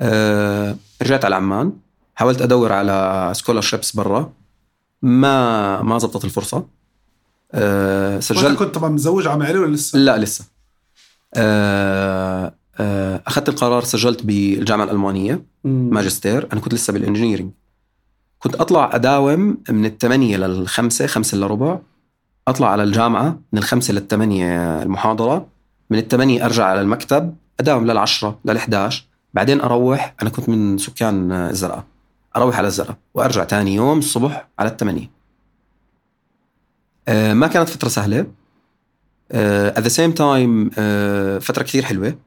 [0.00, 1.72] أه رجعت على عمان
[2.14, 4.32] حاولت أدور على scholarships برا
[5.02, 6.66] ما ما زبطت الفرصة.
[7.52, 10.44] أه سجلت كنت طبعا متزوج عم عيلة ولا لسه؟ لا لسه.
[11.34, 15.90] أه أه أخذت القرار سجلت بالجامعة الألمانية مم.
[15.90, 16.48] ماجستير.
[16.52, 17.50] أنا كنت لسه بالإنجينيرينج.
[18.38, 21.78] كنت أطلع أداوم من الثمانية للخمسة خمسة الا ربع.
[22.48, 25.46] أطلع على الجامعة من الخمسة للثمانية المحاضرة
[25.90, 28.94] من الثمانية أرجع على المكتب أداوم للعشرة لل11
[29.34, 31.84] بعدين أروح أنا كنت من سكان الزرقاء
[32.36, 35.10] أروح على الزرقاء وأرجع تاني يوم الصبح على الثمانية.
[37.08, 37.68] آه، ما كانت
[39.32, 42.18] آه، at the same time آه، فترة كثير حلوة.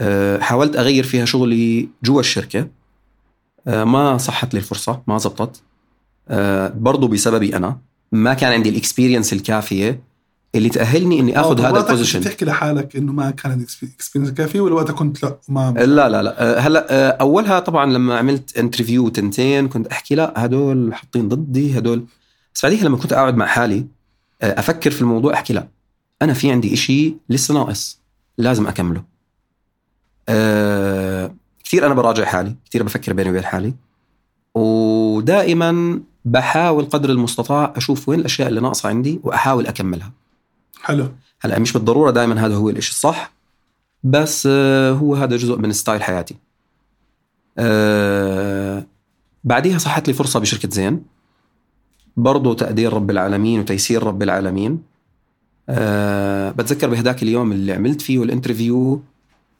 [0.00, 2.68] آه، حاولت أغير فيها شغلي جوا الشركة.
[3.66, 5.62] آه، ما صحت لي الفرصة ما زبطت.
[6.28, 7.78] آه، برضو بسببي أنا.
[8.12, 10.00] ما كان عندي ال experience الكافية
[10.54, 14.60] اللي تأهلني إني آخذ آه، هذا ال position بتحكي لحالك إنه ما كان experience كافي
[14.60, 16.42] ولا وقتها كنت لا ما لا لا لا.
[16.42, 21.78] آه، هلأ آه، أولها طبعا لما عملت interview تنتين كنت أحكي لا هدول حاطين ضدي
[21.78, 22.04] هدول.
[22.54, 23.86] بس بعديها لما كنت اقعد مع حالي
[24.42, 25.68] أفكر في الموضوع أحكي لا.
[26.22, 28.00] أنا في عندي إشي لسه ناقص
[28.38, 29.02] لازم أكمله.
[30.28, 33.74] آه، كثير أنا براجع حالي كثير بفكر بيني وبين حالي.
[34.54, 40.12] ودائما بحاول قدر المستطاع أشوف وين الأشياء اللي ناقصة عندي وأحاول أكملها.
[40.82, 41.08] حلو.
[41.40, 43.32] هلا مش بالضرورة دائما هذا هو الإشي الصح
[44.04, 46.36] بس آه، هو هذا جزء من ستايل حياتي.
[47.58, 48.86] آه،
[49.44, 51.02] بعديها صحت لي فرصة بشركة زين
[52.16, 54.82] برضو تقدير رب العالمين وتيسير رب العالمين.
[55.68, 59.02] أه بتذكر بهداك اليوم اللي عملت فيه الانترفيو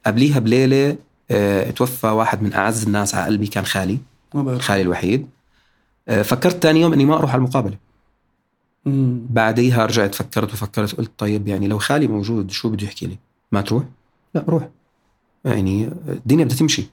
[0.06, 0.96] قبليها بليلة
[1.30, 3.98] أه توفى واحد من أعز الناس على قلبي كان خالي.
[4.58, 5.22] خالي الوحيد.
[5.22, 5.26] أه
[6.06, 7.76] فكرت ثاني يوم إني ما أروح على المقابلة.
[8.86, 9.20] مم.
[9.30, 13.18] بعديها رجعت فكرت وفكرت قلت طيب يعني لو خالي موجود شو بده يحكي لي؟
[13.52, 13.84] ما تروح؟
[14.34, 14.68] لا روح
[15.44, 16.86] يعني الدنيا بدها تمشي.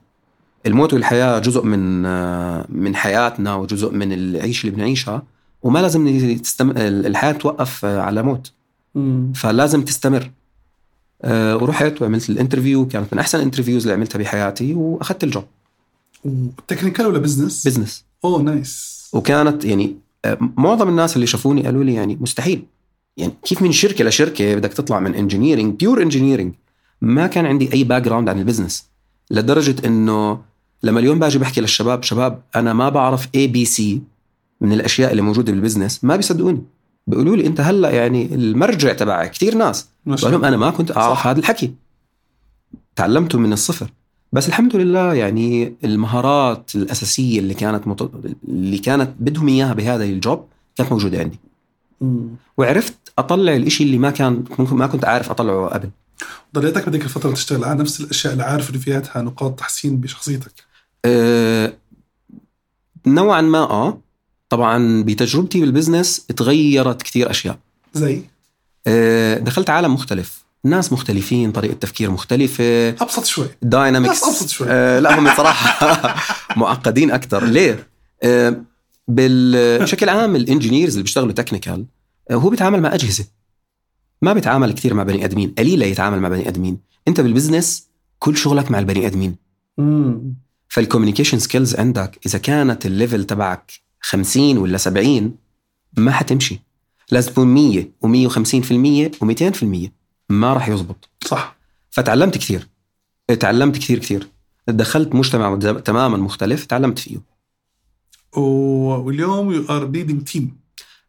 [0.66, 5.24] الموت والحياة جزء من آه، من حياتنا وجزء من العيش اللي بنعيشها
[5.64, 6.72] وما لازم تستم...
[6.78, 8.52] الحياة توقف آه، على موت.
[8.96, 9.34] مم.
[9.36, 10.32] فلازم تستمر.
[11.22, 15.28] أه ورحت وعملت ال interview كانت من أحسن ال interviews اللي عملتها بحياتي وأخذت ال
[15.28, 15.44] job.
[16.68, 19.96] technical ولا business؟ business oh nice وكانت يعني
[20.26, 22.64] آه، معظم الناس اللي شافوني قالوا لي يعني مستحيل.
[23.18, 26.54] يعني كيف من شركة لشركة بدك تطلع من engineering pure engineering
[27.02, 28.86] ما كان عندي أي background عن ال business
[29.32, 30.42] لدرجة إنه
[30.84, 34.02] لما اليوم باجي بحكي للشباب شباب أنا ما بعرف ABC
[34.62, 36.64] من الأشياء اللي موجودة بال business ما بيصدقوني.
[37.08, 39.88] بيقولوا لي أنت هلأ يعني المرجع تبعك كثير ناس.
[40.06, 41.28] بقول لهم أنا ما كنت أعرف صح.
[41.28, 41.74] هذا الحكي.
[42.96, 43.92] تعلمته من الصفر.
[44.32, 48.12] بس الحمد لله يعني المهارات الأساسية اللي كانت مت...
[48.48, 51.40] اللي كانت بدهم إياها بهذا ال job كانت موجودة عندي.
[52.02, 52.30] مم.
[52.58, 55.90] وعرفت أطلع الإشي اللي ما كان ممكن ما كنت عارف أطلعه قبل.
[56.56, 60.52] ضليتك بديك الفترة تشتغل على نفس الأشياء اللي عارف إنه فيها نقاط تحسين بشخصيتك؟
[61.06, 61.74] أه
[63.08, 64.02] نوعا ما آه.
[64.50, 67.60] طبعا بتجربتي بال business تغيرت كثير أشياء.
[67.94, 68.22] زي؟
[68.88, 70.44] أه دخلت عالم مختلف.
[70.64, 73.48] ناس مختلفين طريقة تفكير مختلفة أبسط شوي.
[73.62, 74.68] dynamics ناس أبسط شوي.
[74.70, 76.16] آه لا هم صراحة
[76.60, 77.88] معقدين أكثر ليه؟
[78.24, 78.62] آه
[79.08, 81.86] بشكل عام ال engineers اللي بيشتغلوا technical
[82.32, 83.26] آه هو بيتعامل مع أجهزة.
[84.22, 85.54] ما بيتعامل كثير مع بني آدمين.
[85.58, 86.78] قليل يتعامل مع بني آدمين.
[87.08, 87.88] أنت بال business
[88.20, 89.36] كل شغلك مع البني آدمين.
[89.78, 90.34] مم.
[90.70, 95.36] فال communication skills عندك إذا كانت ال level تبعك 50 ولا 70
[95.98, 96.60] ما حتمشي.
[97.12, 99.90] لازم تكون 100 و150% و200%
[100.30, 101.10] ما راح يزبط.
[101.22, 101.56] صح.
[101.92, 102.68] فتعلمت كثير.
[103.40, 104.28] تعلمت كثير كثير.
[104.68, 107.18] دخلت مجتمع تماما مختلف تعلمت فيه.
[108.34, 110.58] واليوم you are leading team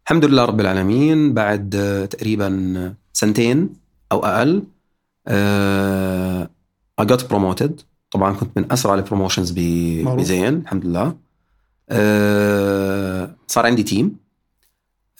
[0.05, 1.35] الحمد لله رب العالمين.
[1.35, 3.75] بعد آه، تقريبا سنتين
[4.13, 4.63] أو أقل
[5.29, 6.51] آه
[7.01, 7.71] I got promoted.
[8.11, 9.51] طبعا كنت من أسرع ال promotions.
[9.51, 10.55] بزين.
[10.57, 11.17] الحمد لله.
[11.91, 14.17] آه صار عندي team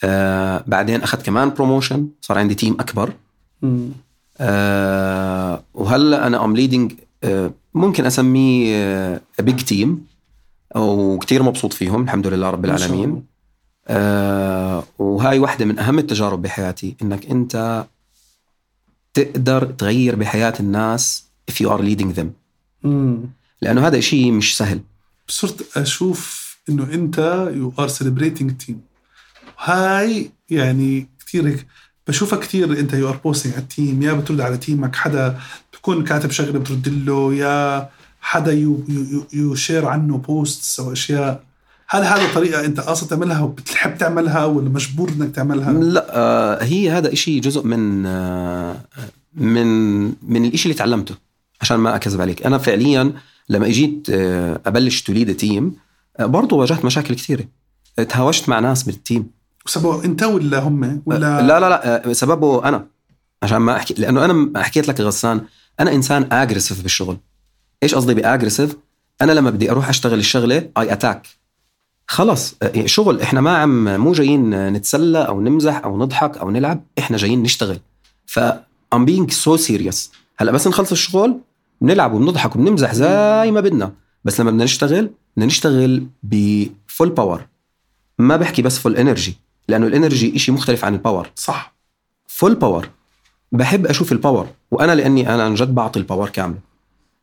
[0.05, 3.13] آه بعدين أخذت كمان promotion صار عندي team أكبر.
[4.41, 6.93] آه وهلا أنا am leading
[7.25, 10.07] آه ممكن أسميه big team
[10.77, 13.09] وكثير مبسوط فيهم الحمد لله رب العالمين.
[13.09, 13.23] الله.
[13.89, 17.87] آه وهاي واحدة من أهم التجارب بحياتي إنك أنت
[19.15, 22.27] تقدر تغير بحياة الناس if you are leading them.
[22.83, 23.19] مم.
[23.63, 24.81] لأنه هذا إشي مش سهل.
[25.29, 28.81] صرت أشوف إنه أنت you are celebrating team
[29.59, 31.67] هاي يعني كثير هيك
[32.09, 35.39] بشوفها كثير انت you are posting على ال team يا بترد على team ك حدا
[35.75, 37.89] بكون كاتب شغلة بترد له يا
[38.21, 38.85] حدا you
[39.33, 41.43] you share عنه posts أو أشياء.
[41.89, 46.91] هل هذا طريقة أنت قاصد تعملها وبتحب تعملها ولا مجبور إنك تعملها؟ لا آه هي
[46.91, 48.77] هذا إشي جزء من آه
[49.35, 49.67] من
[50.07, 51.15] من الإشي اللي تعلمته
[51.61, 52.47] عشان ما أكذب عليك.
[52.47, 53.13] أنا فعليا
[53.49, 55.77] لما إجيت آه أبلش to lead team
[56.21, 57.45] برضه واجهت مشاكل كثيره
[58.09, 59.31] تهاوشت مع ناس بال team
[59.67, 61.69] سببه انت ولا هم ولا لا لا
[62.07, 62.87] لا سببه أنا.
[63.43, 65.41] عشان ما احكي لأنه أنا حكيت لك غسان
[65.81, 67.17] أنا إنسان aggressive بالشغل.
[67.83, 68.77] إيش قصدي ب aggressive
[69.23, 71.27] أنا لما بدي أروح أشتغل الشغلة I attack
[72.07, 77.17] خلص شغل إحنا ما عم مو جايين نتسلى أو نمزح أو نضحك أو نلعب إحنا
[77.17, 77.79] جايين نشتغل.
[78.27, 78.41] ف
[78.93, 81.41] I'm being so serious هلأ بس نخلص الشغل
[81.81, 83.93] بنلعب وبنضحك وبنمزح زي ما بدنا.
[84.25, 87.47] بس لما بدنا نشتغل بدنا نشتغل ب full power
[88.19, 89.37] ما بحكي بس full energy
[89.71, 91.75] لأنه ال energy شيء مختلف عن ال power صح.
[92.27, 92.89] full power
[93.53, 96.59] بحب أشوف ال power وأنا لأني أنا عن جد بعطي ال power كاملة.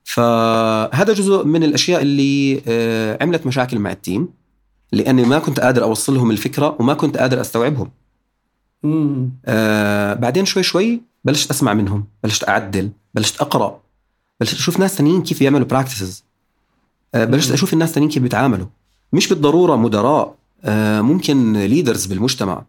[0.04, 4.30] فهذا جزء من الأشياء اللي آه، عملت مشاكل مع ال team
[4.92, 7.92] لأني ما كنت قادر اوصل لهم الفكرة وما كنت قادر أستوعبهم.
[9.46, 13.82] آه بعدين شوي شوي بلشت أسمع منهم بلشت أعدل بلشت أقرأ
[14.40, 16.24] بلشت أشوف ناس ثانيين كيف يعملوا practices
[17.16, 18.68] آه بلشت أشوف الناس ثانيين كيف بيتعاملوا.
[19.14, 20.36] مش بالضرورة مدراء
[21.02, 22.64] ممكن leaders بالمجتمع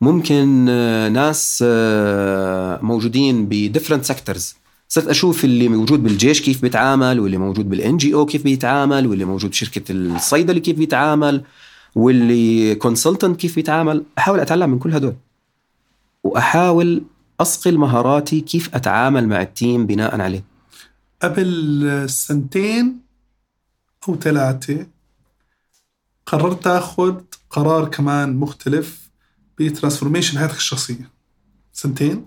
[0.00, 4.54] ممكن آه ناس آه موجودين ب different sectors
[4.88, 9.50] صرت أشوف اللي موجود بالجيش كيف بيتعامل واللي موجود بال NGO كيف بيتعامل واللي موجود
[9.50, 11.44] بشركة الصيدلي كيف بيتعامل
[11.94, 14.04] واللي consultant كيف بيتعامل.
[14.18, 15.14] أحاول أتعلم من كل هدول.
[16.24, 17.02] وأحاول
[17.40, 20.44] أصقل مهاراتي كيف أتعامل مع ال team بناء عليه.
[21.22, 22.98] قبل سنتين
[24.08, 24.86] أو ثلاثة
[26.26, 27.14] قررت تاخذ
[27.50, 29.10] قرار كمان مختلف
[29.58, 31.10] ب transformation حياتك الشخصية.
[31.72, 32.26] سنتين؟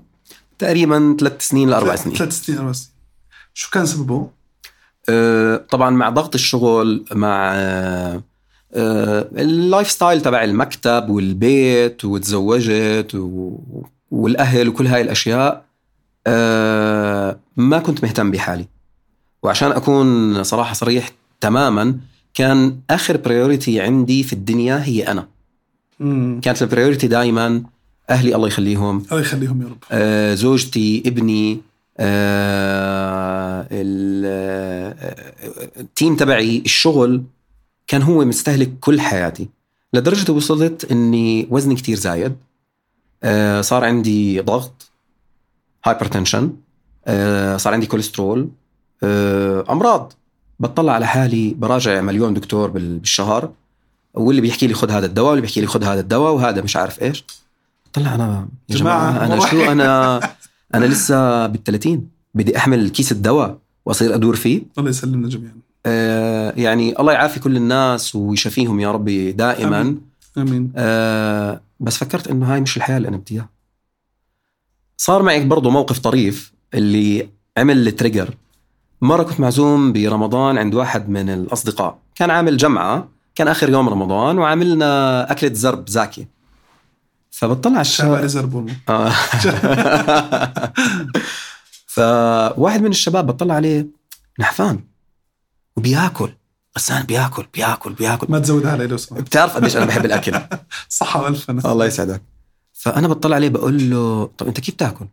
[0.59, 2.15] تقريبا ثلاث سنين لأربع سنين.
[2.15, 2.93] ثلاث سنين أربع سنين.
[3.53, 4.29] شو كان سببه؟
[5.09, 8.23] أه طبعا مع ضغط الشغل مع أه
[9.37, 13.59] ال lifestyle تبع المكتب والبيت وتزوجت و...
[14.11, 15.65] والأهل وكل هاي الأشياء
[16.27, 18.67] أه ما كنت مهتم بحالي.
[19.43, 21.99] وعشان أكون صراحة صريح تماما
[22.33, 25.27] كان آخر priority عندي في الدنيا هي أنا.
[25.99, 26.41] مم.
[26.43, 27.63] كانت ال priority دائما
[28.09, 29.05] أهلي الله يخليهم.
[29.11, 29.77] الله يخليهم يا رب.
[29.91, 31.61] آه زوجتي ابني
[31.97, 33.67] آه
[35.79, 37.23] ال team تبعي الشغل
[37.87, 39.49] كان هو مستهلك كل حياتي.
[39.93, 42.35] لدرجة وصلت إني وزني كتير زايد.
[43.23, 44.91] آه صار عندي ضغط
[45.85, 46.53] hypertension
[47.05, 48.49] آه صار عندي كوليسترول
[49.03, 50.13] آه أمراض.
[50.59, 53.51] بطلع على حالي براجع مليون دكتور بالشهر
[54.13, 57.01] واللي بيحكي لي خذ هذا الدواء واللي بيحكي لي خذ هذا الدواء وهذا مش عارف
[57.01, 57.25] إيش.
[57.93, 60.19] طلع أنا يا جماعة, أنا شو أنا
[60.75, 61.89] أنا لسه بال30
[62.33, 64.63] بدي أحمل كيس الدواء وأصير أدور فيه.
[64.77, 65.55] الله يسلمنا جميعا.
[65.85, 69.81] آه يعني الله يعافي كل الناس ويشفيهم يا ربي دائما.
[69.81, 70.01] آمين,
[70.37, 70.73] آمين.
[70.75, 73.49] آه بس فكرت إنه هاي مش الحياة اللي أنا بدي إياها.
[74.97, 78.33] صار معي برضه موقف طريف اللي عمل ال trigger
[79.03, 81.99] مرة كنت معزوم برمضان عند واحد من الأصدقاء.
[82.15, 86.27] كان عامل جمعة كان آخر يوم رمضان وعاملنا أكلة زرب زاكي.
[87.31, 89.09] فبطلع على الشارع زرب آه.
[91.93, 93.87] فواحد من الشباب بطلع عليه
[94.39, 94.79] نحفان.
[95.77, 96.29] وبياكل.
[96.77, 98.27] غسان بياكل بياكل بياكل.
[98.29, 100.39] ما تزود علي لو سمحت بتعرف قديش أنا بحب الأكل.
[100.89, 102.21] صحة والف الله يسعدك.
[102.73, 105.05] فأنا بطلع عليه بقول له طب أنت كيف تأكل؟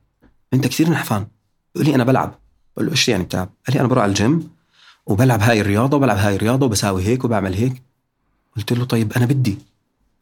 [0.55, 1.27] أنت كثير نحفان.
[1.75, 2.35] بيقول لي أنا بلعب.
[2.81, 4.51] بقول له إيش يعني بتلعب؟ قال لي أنا بروح على الجيم
[5.07, 7.83] وبلعب هاي الرياضة وبلعب هاي الرياضة وبساوي هيك وبعمل هيك.
[8.57, 9.59] قلت له طيب أنا بدي.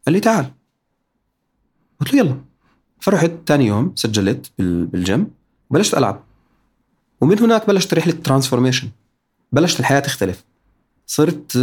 [0.06, 0.50] قال لي تعال.
[2.00, 2.40] قلت له يلا.
[3.00, 5.30] فرحت ثاني يوم سجلت بالجيم
[5.70, 6.22] وبلشت ألعب.
[7.20, 8.88] ومن هناك بلشت رحلة transformation
[9.52, 10.44] بلشت الحياة تختلف.
[11.06, 11.56] صرت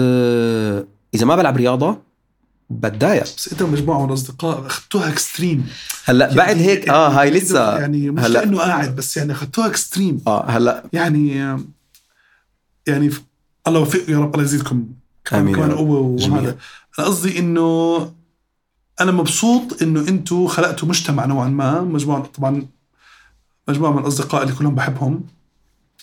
[1.13, 2.01] إذا ما بلعب رياضة
[2.69, 5.67] بتضايق بس انت ومجموعه من الأصدقاء اخذتوها extreme
[6.06, 9.67] هلأ يعني بعد هيك آه هاي لسه يعني مش هلا لأنه قاعد بس يعني اخذتوها
[9.67, 11.58] extreme آه هلا يعني
[12.88, 13.12] يعني
[13.67, 14.88] الله يوفق يا رب الله يزيدكم.
[15.25, 16.58] كمان قوة وهذا.
[16.99, 18.12] أنا قصدي إنه
[19.01, 22.67] أنا مبسوط إنه أنتم خلقتوا مجتمع نوعا ما مجموعه طبعا
[23.67, 25.23] مجموعة من الأصدقاء اللي كلهم بحبهم.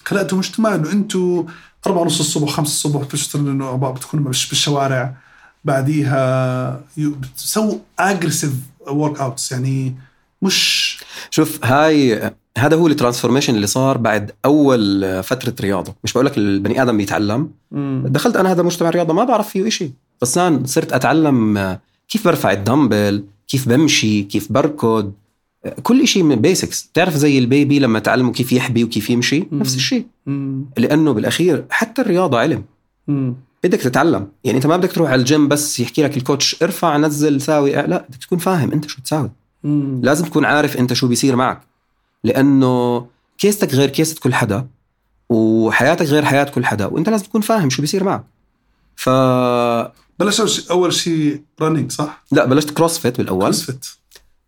[0.05, 1.46] خلقتوا مجتمع إنه أنتم
[1.87, 5.16] أربعة ونص الصبح خمسة الصبح بتشتغلوا إنه بتكونوا بالشوارع.
[5.64, 8.53] بعديها بتسووا aggressive
[8.88, 9.94] workouts يعني
[10.42, 10.98] مش
[11.31, 16.38] شوف هاي هذا هو ال transformation اللي صار بعد أول فترة رياضة مش بقول لك
[16.38, 18.05] البني آدم بيتعلم مم.
[18.07, 19.90] دخلت أنا هذا مجتمع رياضة ما بعرف فيه شيء
[20.22, 25.12] بس أنا صرت أتعلم كيف برفع الدمبل كيف بمشي كيف بركض
[25.83, 29.61] كل شيء من basics بتعرف زي ال baby لما تعلمه كيف يحبي وكيف يمشي مم.
[29.61, 30.64] نفس الشيء مم.
[30.77, 32.64] لأنه بالأخير حتى الرياضة علم
[33.09, 33.35] مم.
[33.64, 34.29] بدك تتعلم.
[34.44, 37.72] يعني انت ما بدك تروح على الجيم بس يحكي لك ال coach ارفع نزل ساوي.
[37.72, 39.31] لا بدك تكون فاهم انت شو تساوي.
[39.64, 40.01] مم.
[40.05, 41.61] لازم تكون عارف انت شو بيصير معك.
[42.25, 43.07] لأنه
[43.38, 44.66] case تك غير case ة كل حدا
[45.29, 48.25] وحياتك غير حياة كل حدا وانت لازم تكون فاهم شو بيصير معك.
[48.96, 49.09] ف
[50.18, 53.42] بلش أول شيء- أول شيء running صح؟ لا بلشت CrossFit بالأول.
[53.42, 53.87] CrossFit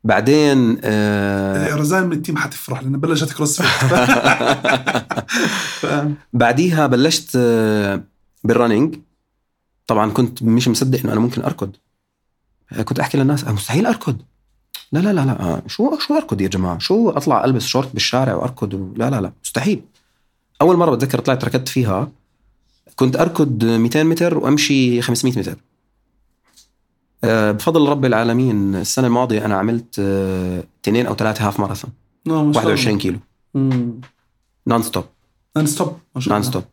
[0.05, 3.69] بعدين آه رزان من التيم حتفرح لأن بلشت CrossFit
[6.33, 8.03] بعديها بلشت آه،
[8.45, 8.97] بال running
[9.87, 11.71] طبعا كنت مش مصدق إنه أنا ممكن أركض.
[12.85, 14.17] كنت أحكي للناس "أنا مستحيل أركض.
[14.93, 18.35] لا لا لا لا آه، شو شو أركض يا جماعة؟ شو أطلع ألبس شورت بالشارع
[18.35, 19.83] وأركض و- لا لا لا مستحيل.
[20.61, 22.13] أول مرة بتذكر طلعت ركضت فيها
[22.97, 25.57] كنت أركض 200 متر وأمشي 500 متر.
[27.25, 31.91] آه، بفضل رب العالمين السنة الماضية أنا عملت آه، اثنين أو ثلاثة half marathon
[32.27, 32.73] نعم، ما شاء الله.
[32.75, 33.19] 21 كيلو.
[34.67, 35.05] non-stop
[35.57, 36.65] non-stop non-stop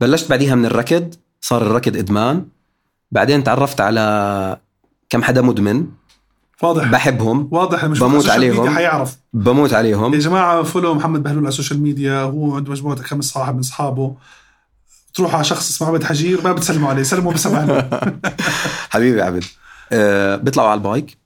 [0.00, 2.46] فبلشت بعديها من الركض صار الركض إدمان.
[3.10, 4.60] بعدين تعرفت على
[5.10, 5.86] كم حدا مدمن.
[6.62, 6.90] واضح.
[6.90, 7.48] بحبهم.
[7.50, 8.70] واضح مش بموت عليهم.
[8.70, 9.16] حيعرف.
[9.32, 12.20] بموت يا عليهم جماعة follow محمد بهلول على ال social media.
[12.22, 14.14] هو عنده مجموعة خمس صاحب من اصحابه
[15.14, 17.02] تروح على شخص اسمه عبد حجير ما بتسلموا عليه.
[17.02, 17.90] سلموا بس عليه.
[18.90, 19.44] حبيبي عبد.
[19.92, 21.18] أه بيطلعوا على ال bike.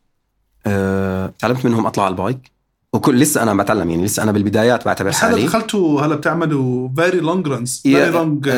[0.66, 2.52] أه تعلمت منهم أطلع على ال bike.
[2.94, 5.46] وكل لسه أنا بتعلم يعني لسه أنا بالبدايات بعتبر هذا حالي.
[5.46, 8.48] دخلتوا هلا بتعملوا very long runs very long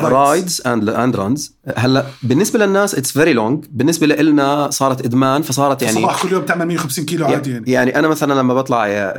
[0.00, 5.82] rides and and runs هلا بالنسبة للناس it's very long بالنسبة لنا صارت إدمان فصارت
[5.82, 7.70] يعني صباح كل يوم بتعمل 150 كيلو عادي يعني.
[7.70, 9.12] يعني أنا مثلا لما بطلع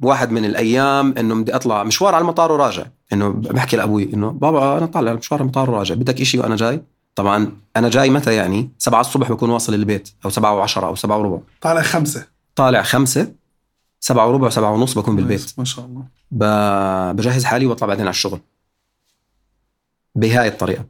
[0.00, 2.84] بواحد من الأيام إنه بدي أطلع مشوار على المطار وراجع.
[3.12, 6.82] إنه بحكي لأبوي إنه بابا أنا طالع مشوار على المطار وراجع بدك إشي وأنا جاي؟
[7.14, 11.18] طبعا أنا جاي متى يعني؟ سبعة الصبح بكون واصل البيت أو سبعة وعشرة أو سبعة
[11.18, 11.38] وربع.
[11.60, 12.26] طالع خمسة.
[12.56, 13.39] طالع خمسة
[14.00, 18.10] سبعة وربع سبعة ونص بكون بالبيت ما شاء الله ب- بجهز حالي واطلع بعدين على
[18.10, 18.40] الشغل
[20.14, 20.84] بهاي الطريقة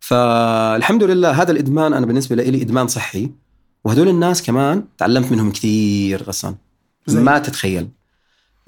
[0.00, 3.30] فالحمد لله هذا الإدمان أنا بالنسبة لي إدمان صحي
[3.84, 6.54] وهدول الناس كمان تعلمت منهم كثير غسان؟
[7.08, 7.88] ما تتخيل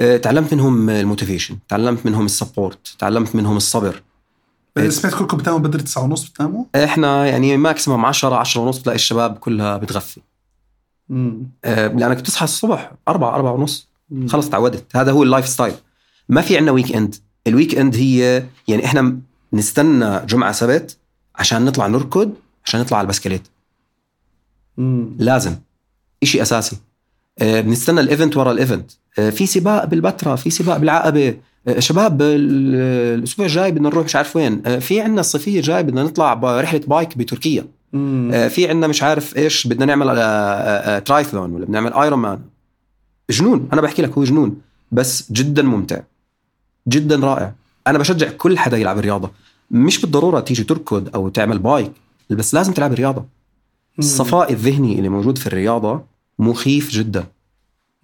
[0.00, 4.02] آه، تعلمت منهم ال motivation تعلمت منهم ال support تعلمت منهم الصبر
[4.76, 4.88] إيه.
[4.88, 9.38] سمعت كلكم بتناموا بدري 9 ونص بتناموا؟ إحنا يعني maximum 10 10 ونص بتلاقي الشباب
[9.38, 10.20] كلها بتغفي.
[10.20, 10.22] آه،
[11.64, 13.88] لأنك بتصحى الصبح 4 4 ونص.
[14.28, 14.96] خلص تعودت.
[14.96, 15.74] هذا هو ال lifestyle.
[16.28, 17.14] ما في عندنا weekend
[17.46, 19.18] ال weekend هي يعني إحنا
[19.52, 20.96] نستنى جمعة سبت
[21.36, 22.32] عشان نطلع نركض
[22.64, 23.42] عشان نطلع على البسكليت.
[24.76, 25.08] مم.
[25.18, 25.54] لازم.
[26.22, 26.76] إشي أساسي.
[27.38, 31.36] آه، بنستنى ال event ورا ال event آه، في سباق بالبتراء في سباق بالعقبة.
[31.68, 32.74] آه، شباب ال-
[33.18, 34.62] الأسبوع الجاي بدنا نروح مش عارف وين.
[34.66, 37.66] آه، في عندنا الصيفيه الجاي بدنا نطلع برحله bike بتركيا.
[37.94, 41.92] آه، في عندنا مش عارف إيش بدنا نعمل آه، آه، آه، ترايثلون ولا بدنا نعمل
[41.92, 42.40] Ironman
[43.30, 44.60] جنون أنا بحكي لك هو جنون
[44.92, 46.00] بس جدا ممتع.
[46.88, 47.54] جدا رائع.
[47.86, 49.30] أنا بشجع كل حدا يلعب رياضه
[49.70, 51.92] مش بالضرورة تيجي تركض أو تعمل بايك
[52.30, 53.24] بس لازم تلعب رياضه
[53.98, 56.04] الصفاء الذهني اللي موجود في الرياضة
[56.38, 57.24] مخيف جدا.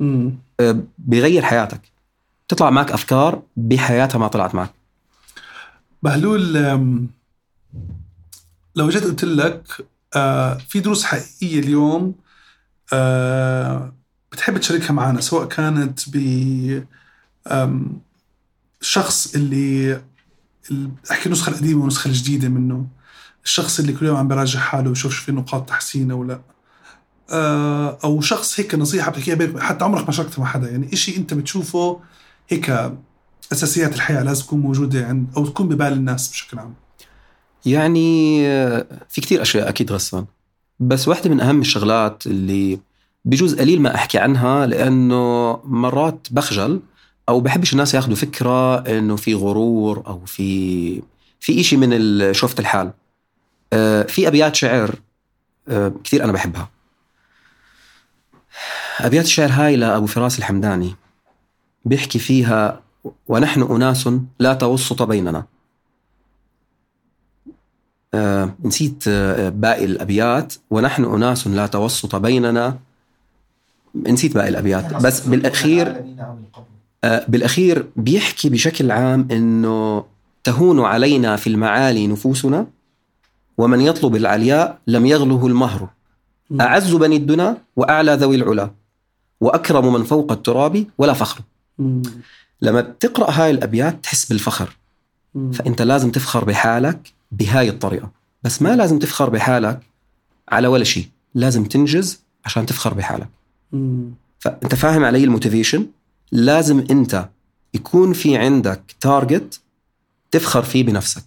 [0.00, 0.34] مم.
[0.60, 1.80] آه، بيغير حياتك.
[2.48, 4.70] تطلع معك أفكار بحياتها ما طلعت معك.
[6.02, 6.56] بهلول
[8.76, 12.14] لو جيت قلت لك آه، في دروس حقيقية اليوم
[12.92, 13.92] آه،
[14.32, 16.16] بتحب تشاركها معنا سواء كانت ب
[18.82, 20.00] الشخص اللي
[21.10, 22.86] أحكي النسخة القديمة والنسخة الجديدة منه
[23.44, 26.40] الشخص اللي كل يوم عم براجع حاله ويشوف شو في نقاط تحسين أو لا.
[27.30, 31.16] آه، أو شخص هيك نصيحة بتحكيها بينك حتى عمرك ما شاركتها مع حدا يعني إشي
[31.16, 32.00] أنت بتشوفه
[32.48, 32.92] هيك
[33.52, 36.74] أساسيات الحياة لازم تكون موجودة عند أو تكون ببال الناس بشكل عام.
[37.66, 40.24] يعني آه، في كتير أشياء أكيد غسان
[40.80, 42.80] بس واحدة من أهم الشغلات اللي
[43.24, 46.80] بجوز قليل ما أحكي عنها لأنه مرات بخجل
[47.28, 51.02] أو بحبش الناس ياخذوا فكرة إنه في غرور أو في
[51.40, 52.92] في إشي من شوفة الحال.
[53.72, 54.94] آه، في أبيات شعر
[55.68, 56.68] آه، كثير أنا بحبها.
[59.00, 60.94] أبيات الشعر هاي لأبو فراس الحمداني
[61.84, 62.80] بيحكي فيها
[63.28, 65.44] ونحن أناس لا توسط بيننا.
[68.14, 70.54] آه، نسيت آه، باقي الأبيات.
[70.70, 72.78] ونحن أناس لا توسط بيننا.
[73.94, 74.94] نسيت باقي الأبيات.
[74.94, 76.04] بس بالأخير
[77.04, 80.04] آه، بالأخير بيحكي بشكل عام إنه
[80.44, 82.66] تهون علينا في المعالي نفوسنا
[83.58, 85.88] ومن يطلب العلياء لم يغله المهر.
[86.60, 88.70] أعز بني الدنا وأعلى ذوي العلا
[89.40, 91.40] وأكرم من فوق التراب ولا فخر.
[91.78, 92.02] مم.
[92.62, 94.76] لما بتقرا هاي الأبيات تحس بالفخر.
[95.34, 95.52] مم.
[95.52, 97.12] فأنت لازم تفخر بحالك.
[97.32, 98.10] بهاي الطريقة.
[98.42, 99.80] بس ما لازم تفخر بحالك
[100.48, 101.08] على ولا شيء.
[101.34, 103.28] لازم تنجز عشان تفخر بحالك.
[104.38, 105.86] فأنت فاهم على ال motivation؟
[106.32, 107.28] لازم أنت
[107.74, 109.60] يكون في عندك target
[110.30, 111.24] تفخر فيه بنفسك.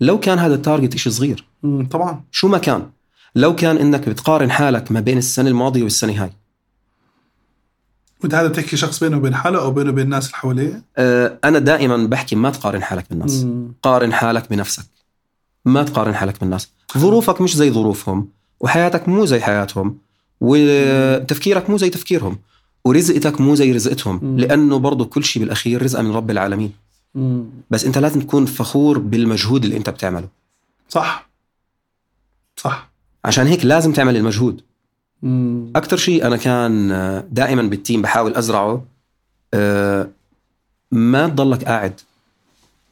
[0.00, 1.44] لو كان هذا ال target شيء صغير.
[1.90, 2.22] طبعا.
[2.30, 2.90] شو ما كان.
[3.34, 6.30] لو كان إنك بتقارن حالك ما بين السنة الماضية والسنة هاي.
[8.22, 11.58] وانت هذا بتحكي شخص بينه وبين حاله أو بينه وبين الناس اللي حواليه؟ أه أنا
[11.58, 13.42] دائما بحكي ما تقارن حالك بالناس.
[13.42, 13.72] مم.
[13.82, 14.84] قارن حالك بنفسك.
[15.68, 16.70] ما تقارن حالك بالناس.
[16.98, 18.28] ظروفك مش زي ظروفهم
[18.60, 19.98] وحياتك مو زي حياتهم
[20.40, 22.38] وتفكيرك مو زي تفكيرهم
[22.84, 24.38] ورزقتك مو زي رزقتهم مم.
[24.38, 26.72] لأنه برضه كل شيء بالأخير رزقه من رب العالمين.
[27.14, 27.44] مم.
[27.70, 30.28] بس أنت لازم تكون فخور بالمجهود اللي أنت بتعمله.
[30.88, 31.28] صح.
[32.56, 32.90] صح.
[33.24, 34.60] عشان هيك لازم تعمل المجهود.
[35.76, 36.88] أكثر شيء أنا كان
[37.30, 38.84] دائما بال team بحاول أزرعه
[39.54, 40.08] آه،
[40.92, 42.00] ما تضلك قاعد.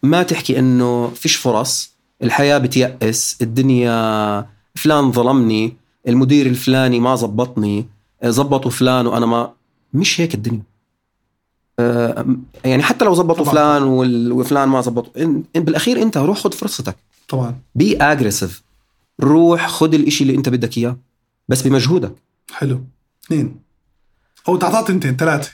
[0.02, 1.95] ما تحكي إنه فيش فرص.
[2.22, 5.76] الحياة بتيأس الدنيا فلان ظلمني
[6.08, 7.86] المدير الفلاني ما زبطني
[8.24, 9.52] زبطوا فلان وأنا ما
[9.94, 10.62] مش هيك الدنيا.
[11.78, 12.26] آه،
[12.64, 13.52] يعني حتى لو زبطوا طبعا.
[13.54, 13.82] فلان
[14.32, 16.96] وفلان ما زبطوا إن بالأخير أنت روح خذ فرصتك.
[17.28, 17.58] طبعا.
[17.74, 18.62] be aggressive
[19.20, 20.96] روح خذ الإشي اللي أنت بدك إياه
[21.48, 22.14] بس بمجهودك.
[22.52, 22.84] حلو.
[23.24, 23.56] اثنين.
[24.48, 25.50] أو تعطيت انتين ثلاثة.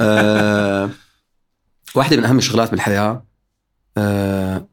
[0.00, 0.90] آه
[1.94, 3.22] واحدة من أهم الشغلات بالحياة
[3.98, 4.66] آه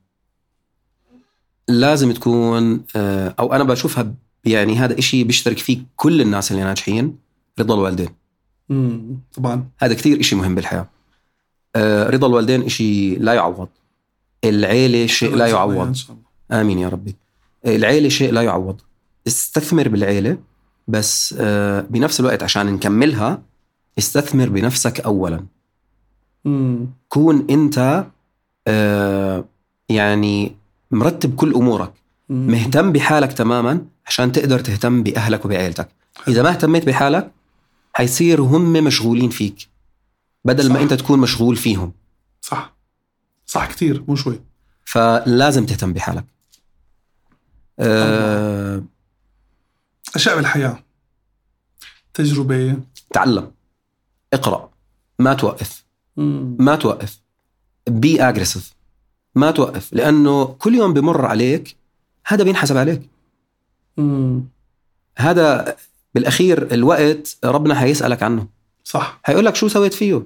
[1.68, 4.14] لازم تكون آه أو أنا بشوفها
[4.45, 7.18] يعني هذا إشي بيشترك فيه كل الناس اللي ناجحين
[7.59, 8.09] رضا الوالدين.
[8.72, 9.68] امم طبعا.
[9.80, 10.89] هذا كثير إشي مهم بالحياة.
[11.76, 13.68] آه رضا الوالدين إشي لا يعوض.
[14.43, 15.97] العيلة شيء لا يعوض.
[16.51, 17.16] آمين يا ربي.
[17.66, 18.82] العيلة شيء لا يعوض.
[19.28, 20.38] استثمر بالعيلة
[20.88, 23.41] بس آه، بنفس الوقت عشان نكملها
[23.97, 25.45] استثمر بنفسك اولا.
[26.45, 26.88] مم.
[27.09, 28.05] كون أنت
[29.89, 30.55] يعني
[30.94, 31.94] مرتب كل أمورك.
[32.30, 32.48] مم.
[32.48, 35.89] مهتم بحالك تماما عشان تقدر تهتم بأهلك وبعيلتك.
[36.28, 37.32] إذا ما اهتميت بحالك
[37.94, 39.68] حيصير هم مشغولين فيك
[40.46, 40.72] بدل صح.
[40.72, 41.94] ما أنت تكون مشغول فيهم.
[42.41, 42.74] صح.
[43.46, 44.39] صح كثير مو شوي.
[44.86, 46.26] فلازم تهتم بحالك.
[47.80, 48.84] أه
[50.16, 50.84] أشياء بالحياة.
[52.14, 52.78] تجربة.
[53.14, 53.52] تعلم.
[54.34, 54.70] اقرأ.
[55.20, 55.86] ما توقف.
[56.18, 57.20] ما توقف.
[57.88, 58.74] بي اجريسيف
[59.36, 61.76] ما توقف لأنه كل يوم بمر عليك
[62.28, 63.02] هذا بينحسب عليك.
[63.98, 64.44] مم.
[65.18, 65.76] هذا
[66.16, 68.48] بالأخير الوقت ربنا حيسألك عنه.
[68.84, 69.20] صح.
[69.24, 70.24] حيقول لك شو سويت فيه؟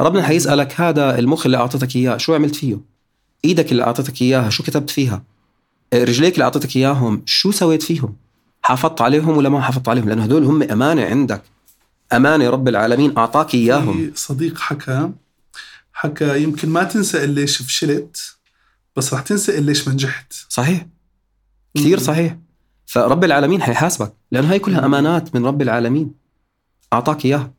[0.00, 2.78] ربنا حيسألك هذا المخ اللي أعطتك إياه شو عملت فيه؟
[3.44, 5.22] إيدك اللي أعطتك إياها شو كتبت فيها؟
[5.94, 8.16] رجليك اللي أعطتك إياهم شو سويت فيهم؟
[8.62, 11.42] حافظت عليهم ولا ما حافظت عليهم؟ لأنه هدول هم أمانة عندك.
[12.12, 14.12] أمانة رب العالمين أعطاك إياهم.
[14.14, 15.10] صديق حكى
[15.98, 18.36] حكى يمكن ما تنسى ليش فشلت
[18.96, 20.86] بس رح تنسى ليش ما نجحت صحيح.
[21.74, 22.36] كثير صحيح.
[22.86, 26.14] فرب العالمين حيحاسبك لأنه هاي كلها أمانات من رب العالمين.
[26.92, 27.52] أعطاك إياها.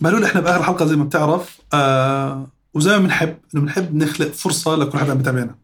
[0.00, 4.76] بهلول إحنا بآخر حلقة زي ما بتعرف أه وزي ما بنحب إنه بنحب نخلق فرصة
[4.76, 5.54] لكل حدا بتابعنا.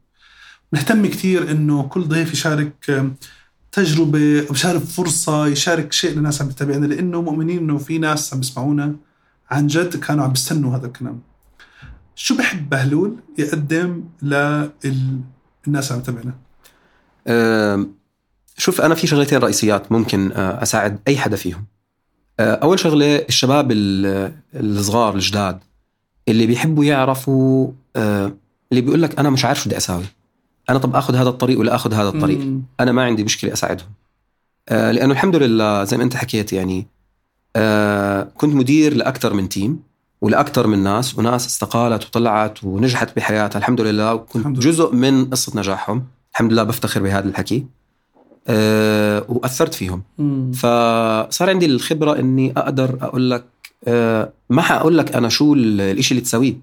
[0.73, 3.07] نهتم كثير إنه كل ضيف يشارك
[3.73, 4.19] تجربة
[4.51, 8.97] يشارك فرصة يشارك شيء للناس عم تتابعنا لأنه مؤمنين إنه في ناس عم بيسمعونا.
[9.51, 11.21] عن جد كانوا عم بيستنوا هذا الكلام.
[12.15, 16.35] شو بحب بهلول؟ يقدم للناس عم تتابعنا
[18.59, 21.67] شوف أنا في شغلتين رئيسيات ممكن آه، أساعد أي حدا فيهم.
[22.41, 23.69] آه، أول شغلة الشباب
[24.55, 25.59] الصغار الجداد
[26.29, 28.33] اللي بيحبوا يعرفوا آه،
[28.73, 30.05] اللي بيقول لك أنا مش عارف شو بدي أساوي.
[30.71, 32.61] أنا طب آخذ هذا الطريق ولا آخذ هذا الطريق.
[32.81, 33.89] أنا ما عندي مشكلة أساعدهم.
[34.71, 36.87] لأنه الحمد لله زي ما أنت حكيت يعني
[37.57, 39.81] آه كنت مدير لأكثر من تيم
[40.21, 44.15] ولأكثر من ناس وناس استقالت وطلعت ونجحت بحياتها الحمد لله.
[44.15, 46.05] وكنت جزء من قصة نجاحهم.
[46.33, 47.67] الحمد لله بفتخر بهذا الحكي.
[48.49, 50.03] أه وأثرت فيهم.
[50.19, 50.53] مم.
[50.53, 53.45] فصار عندي الخبرة إني أقدر أقول لك
[53.89, 56.57] أه ما حاقول لك أنا شو الشيء اللي تسويه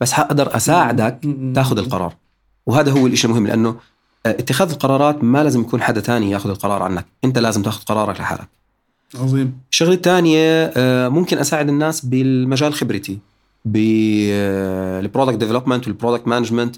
[0.00, 1.18] بس حقدر أساعدك
[1.54, 2.14] تاخذ القرار.
[2.66, 3.76] وهذا هو الشيء المهم لأنه
[4.26, 7.06] آه، اتخاذ القرارات ما لازم يكون حدا تاني ياخذ القرار عنك.
[7.24, 8.48] أنت لازم تاخذ قرارك لحالك.
[9.14, 9.58] عظيم.
[9.70, 13.18] الشغله الثانية آه، ممكن أساعد الناس بالمجال خبرتي
[13.64, 16.76] بال product development وال product management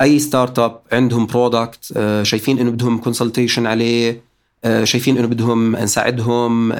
[0.00, 4.30] أي startup عندهم product آه، شايفين إنه بدهم consultation عليه
[4.84, 6.72] شايفين إنه بدهم نساعدهم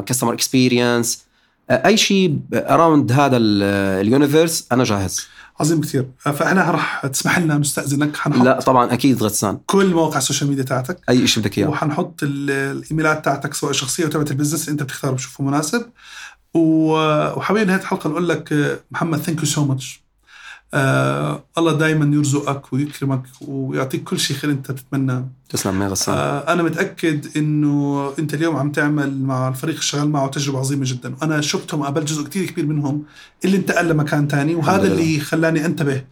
[0.00, 1.24] customer experience
[1.70, 5.26] أي شيء around هذا ال universe أنا جاهز.
[5.62, 6.06] عظيم كثير.
[6.18, 10.64] فاحنا رح تسمح لنا نستاذنك حنحط لا طبعا أكيد غسان كل مواقع ال social media
[10.64, 10.98] تاعتك.
[11.08, 11.68] أي شيء بدك إياه.
[11.68, 15.86] وحنحط الإيميلات تاعتك سواء الشخصيه أو تبعت ال business أنت بتختار بتشوفه مناسب.
[16.54, 20.02] وحابين نهاية الحلقة نقول لك محمد thank you so much
[20.74, 26.14] آه الله دائما يرزقك ويكرمك ويعطيك كل شيء خير انت تتمناه تسلم يا غسان.
[26.14, 31.14] آه أنا متأكد إنه أنت اليوم عم تعمل مع الفريق الشغال معه تجربة عظيمة جدا.
[31.20, 33.04] وأنا شفتهم وقابلت جزء كتير كبير منهم
[33.44, 34.92] اللي انتقل لمكان تاني وهذا.
[34.92, 36.04] اللي خلاني أنتبه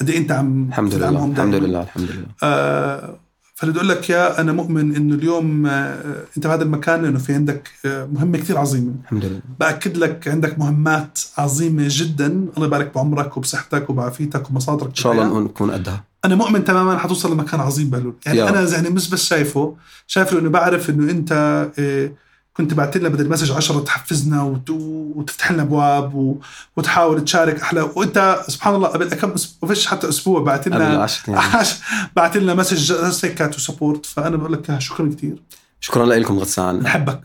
[0.00, 1.08] قد إيه أنت عم الحمد لله.
[1.08, 1.54] الحمد.
[1.54, 2.26] لله الحمد لله.
[2.42, 3.18] آه
[3.58, 7.34] فاللي بدي أقول لك يا أنا مؤمن إنه اليوم آه أنت بهذا المكان إنه في
[7.34, 8.92] عندك آه مهمة كثير عظيمة.
[9.04, 9.40] الحمد لله.
[9.60, 12.26] بأكد لك عندك مهمات عظيمة جدا.
[12.26, 16.04] الله يبارك بعمرك وبصحتك وبعافيتك ومصادرك إن شاء الله نكون قدها.
[16.24, 18.14] أنا مؤمن تماما حتوصل لمكان عظيم بهلول.
[18.26, 19.76] يعني يا أنا يعني مش بس شايفه.
[20.06, 21.32] شايف له انه بعرف إنه أنت
[21.78, 22.12] إيه،
[22.58, 24.70] كنت بعت لنا بدل message 10 تحفزنا وت-
[25.16, 26.40] وتفتح لنا أبواب و-
[26.76, 27.80] وتحاول تشارك أحلى.
[27.96, 31.06] وأنت سبحان الله قبل كم أسبوع فيش حتى أسبوع بعت لنا.
[32.16, 32.92] بعت لنا message
[33.24, 34.06] هيك و support.
[34.06, 35.42] فأنا بقول لك شكرا كثير
[35.80, 36.78] شكرا لكم غسان.
[36.78, 37.20] بحبك.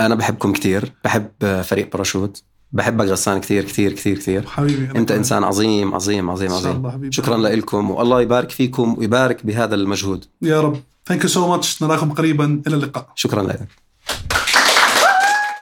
[0.00, 2.42] أنا بحبكم كثير بحب فريق باراشوت.
[2.72, 5.18] بحبك غسان كثير كثير كثير كثير حبيبي أنت كمان.
[5.18, 6.76] إنسان عظيم عظيم عظيم عظيم.
[6.76, 7.12] الله حبيبي.
[7.12, 10.24] شكرا لكم والله يبارك فيكم ويبارك بهذا المجهود.
[10.42, 10.80] يا رب.
[11.06, 12.62] thank you so much نراكم قريبا.
[12.66, 13.08] إلى اللقاء.
[13.14, 13.68] شكرا لك.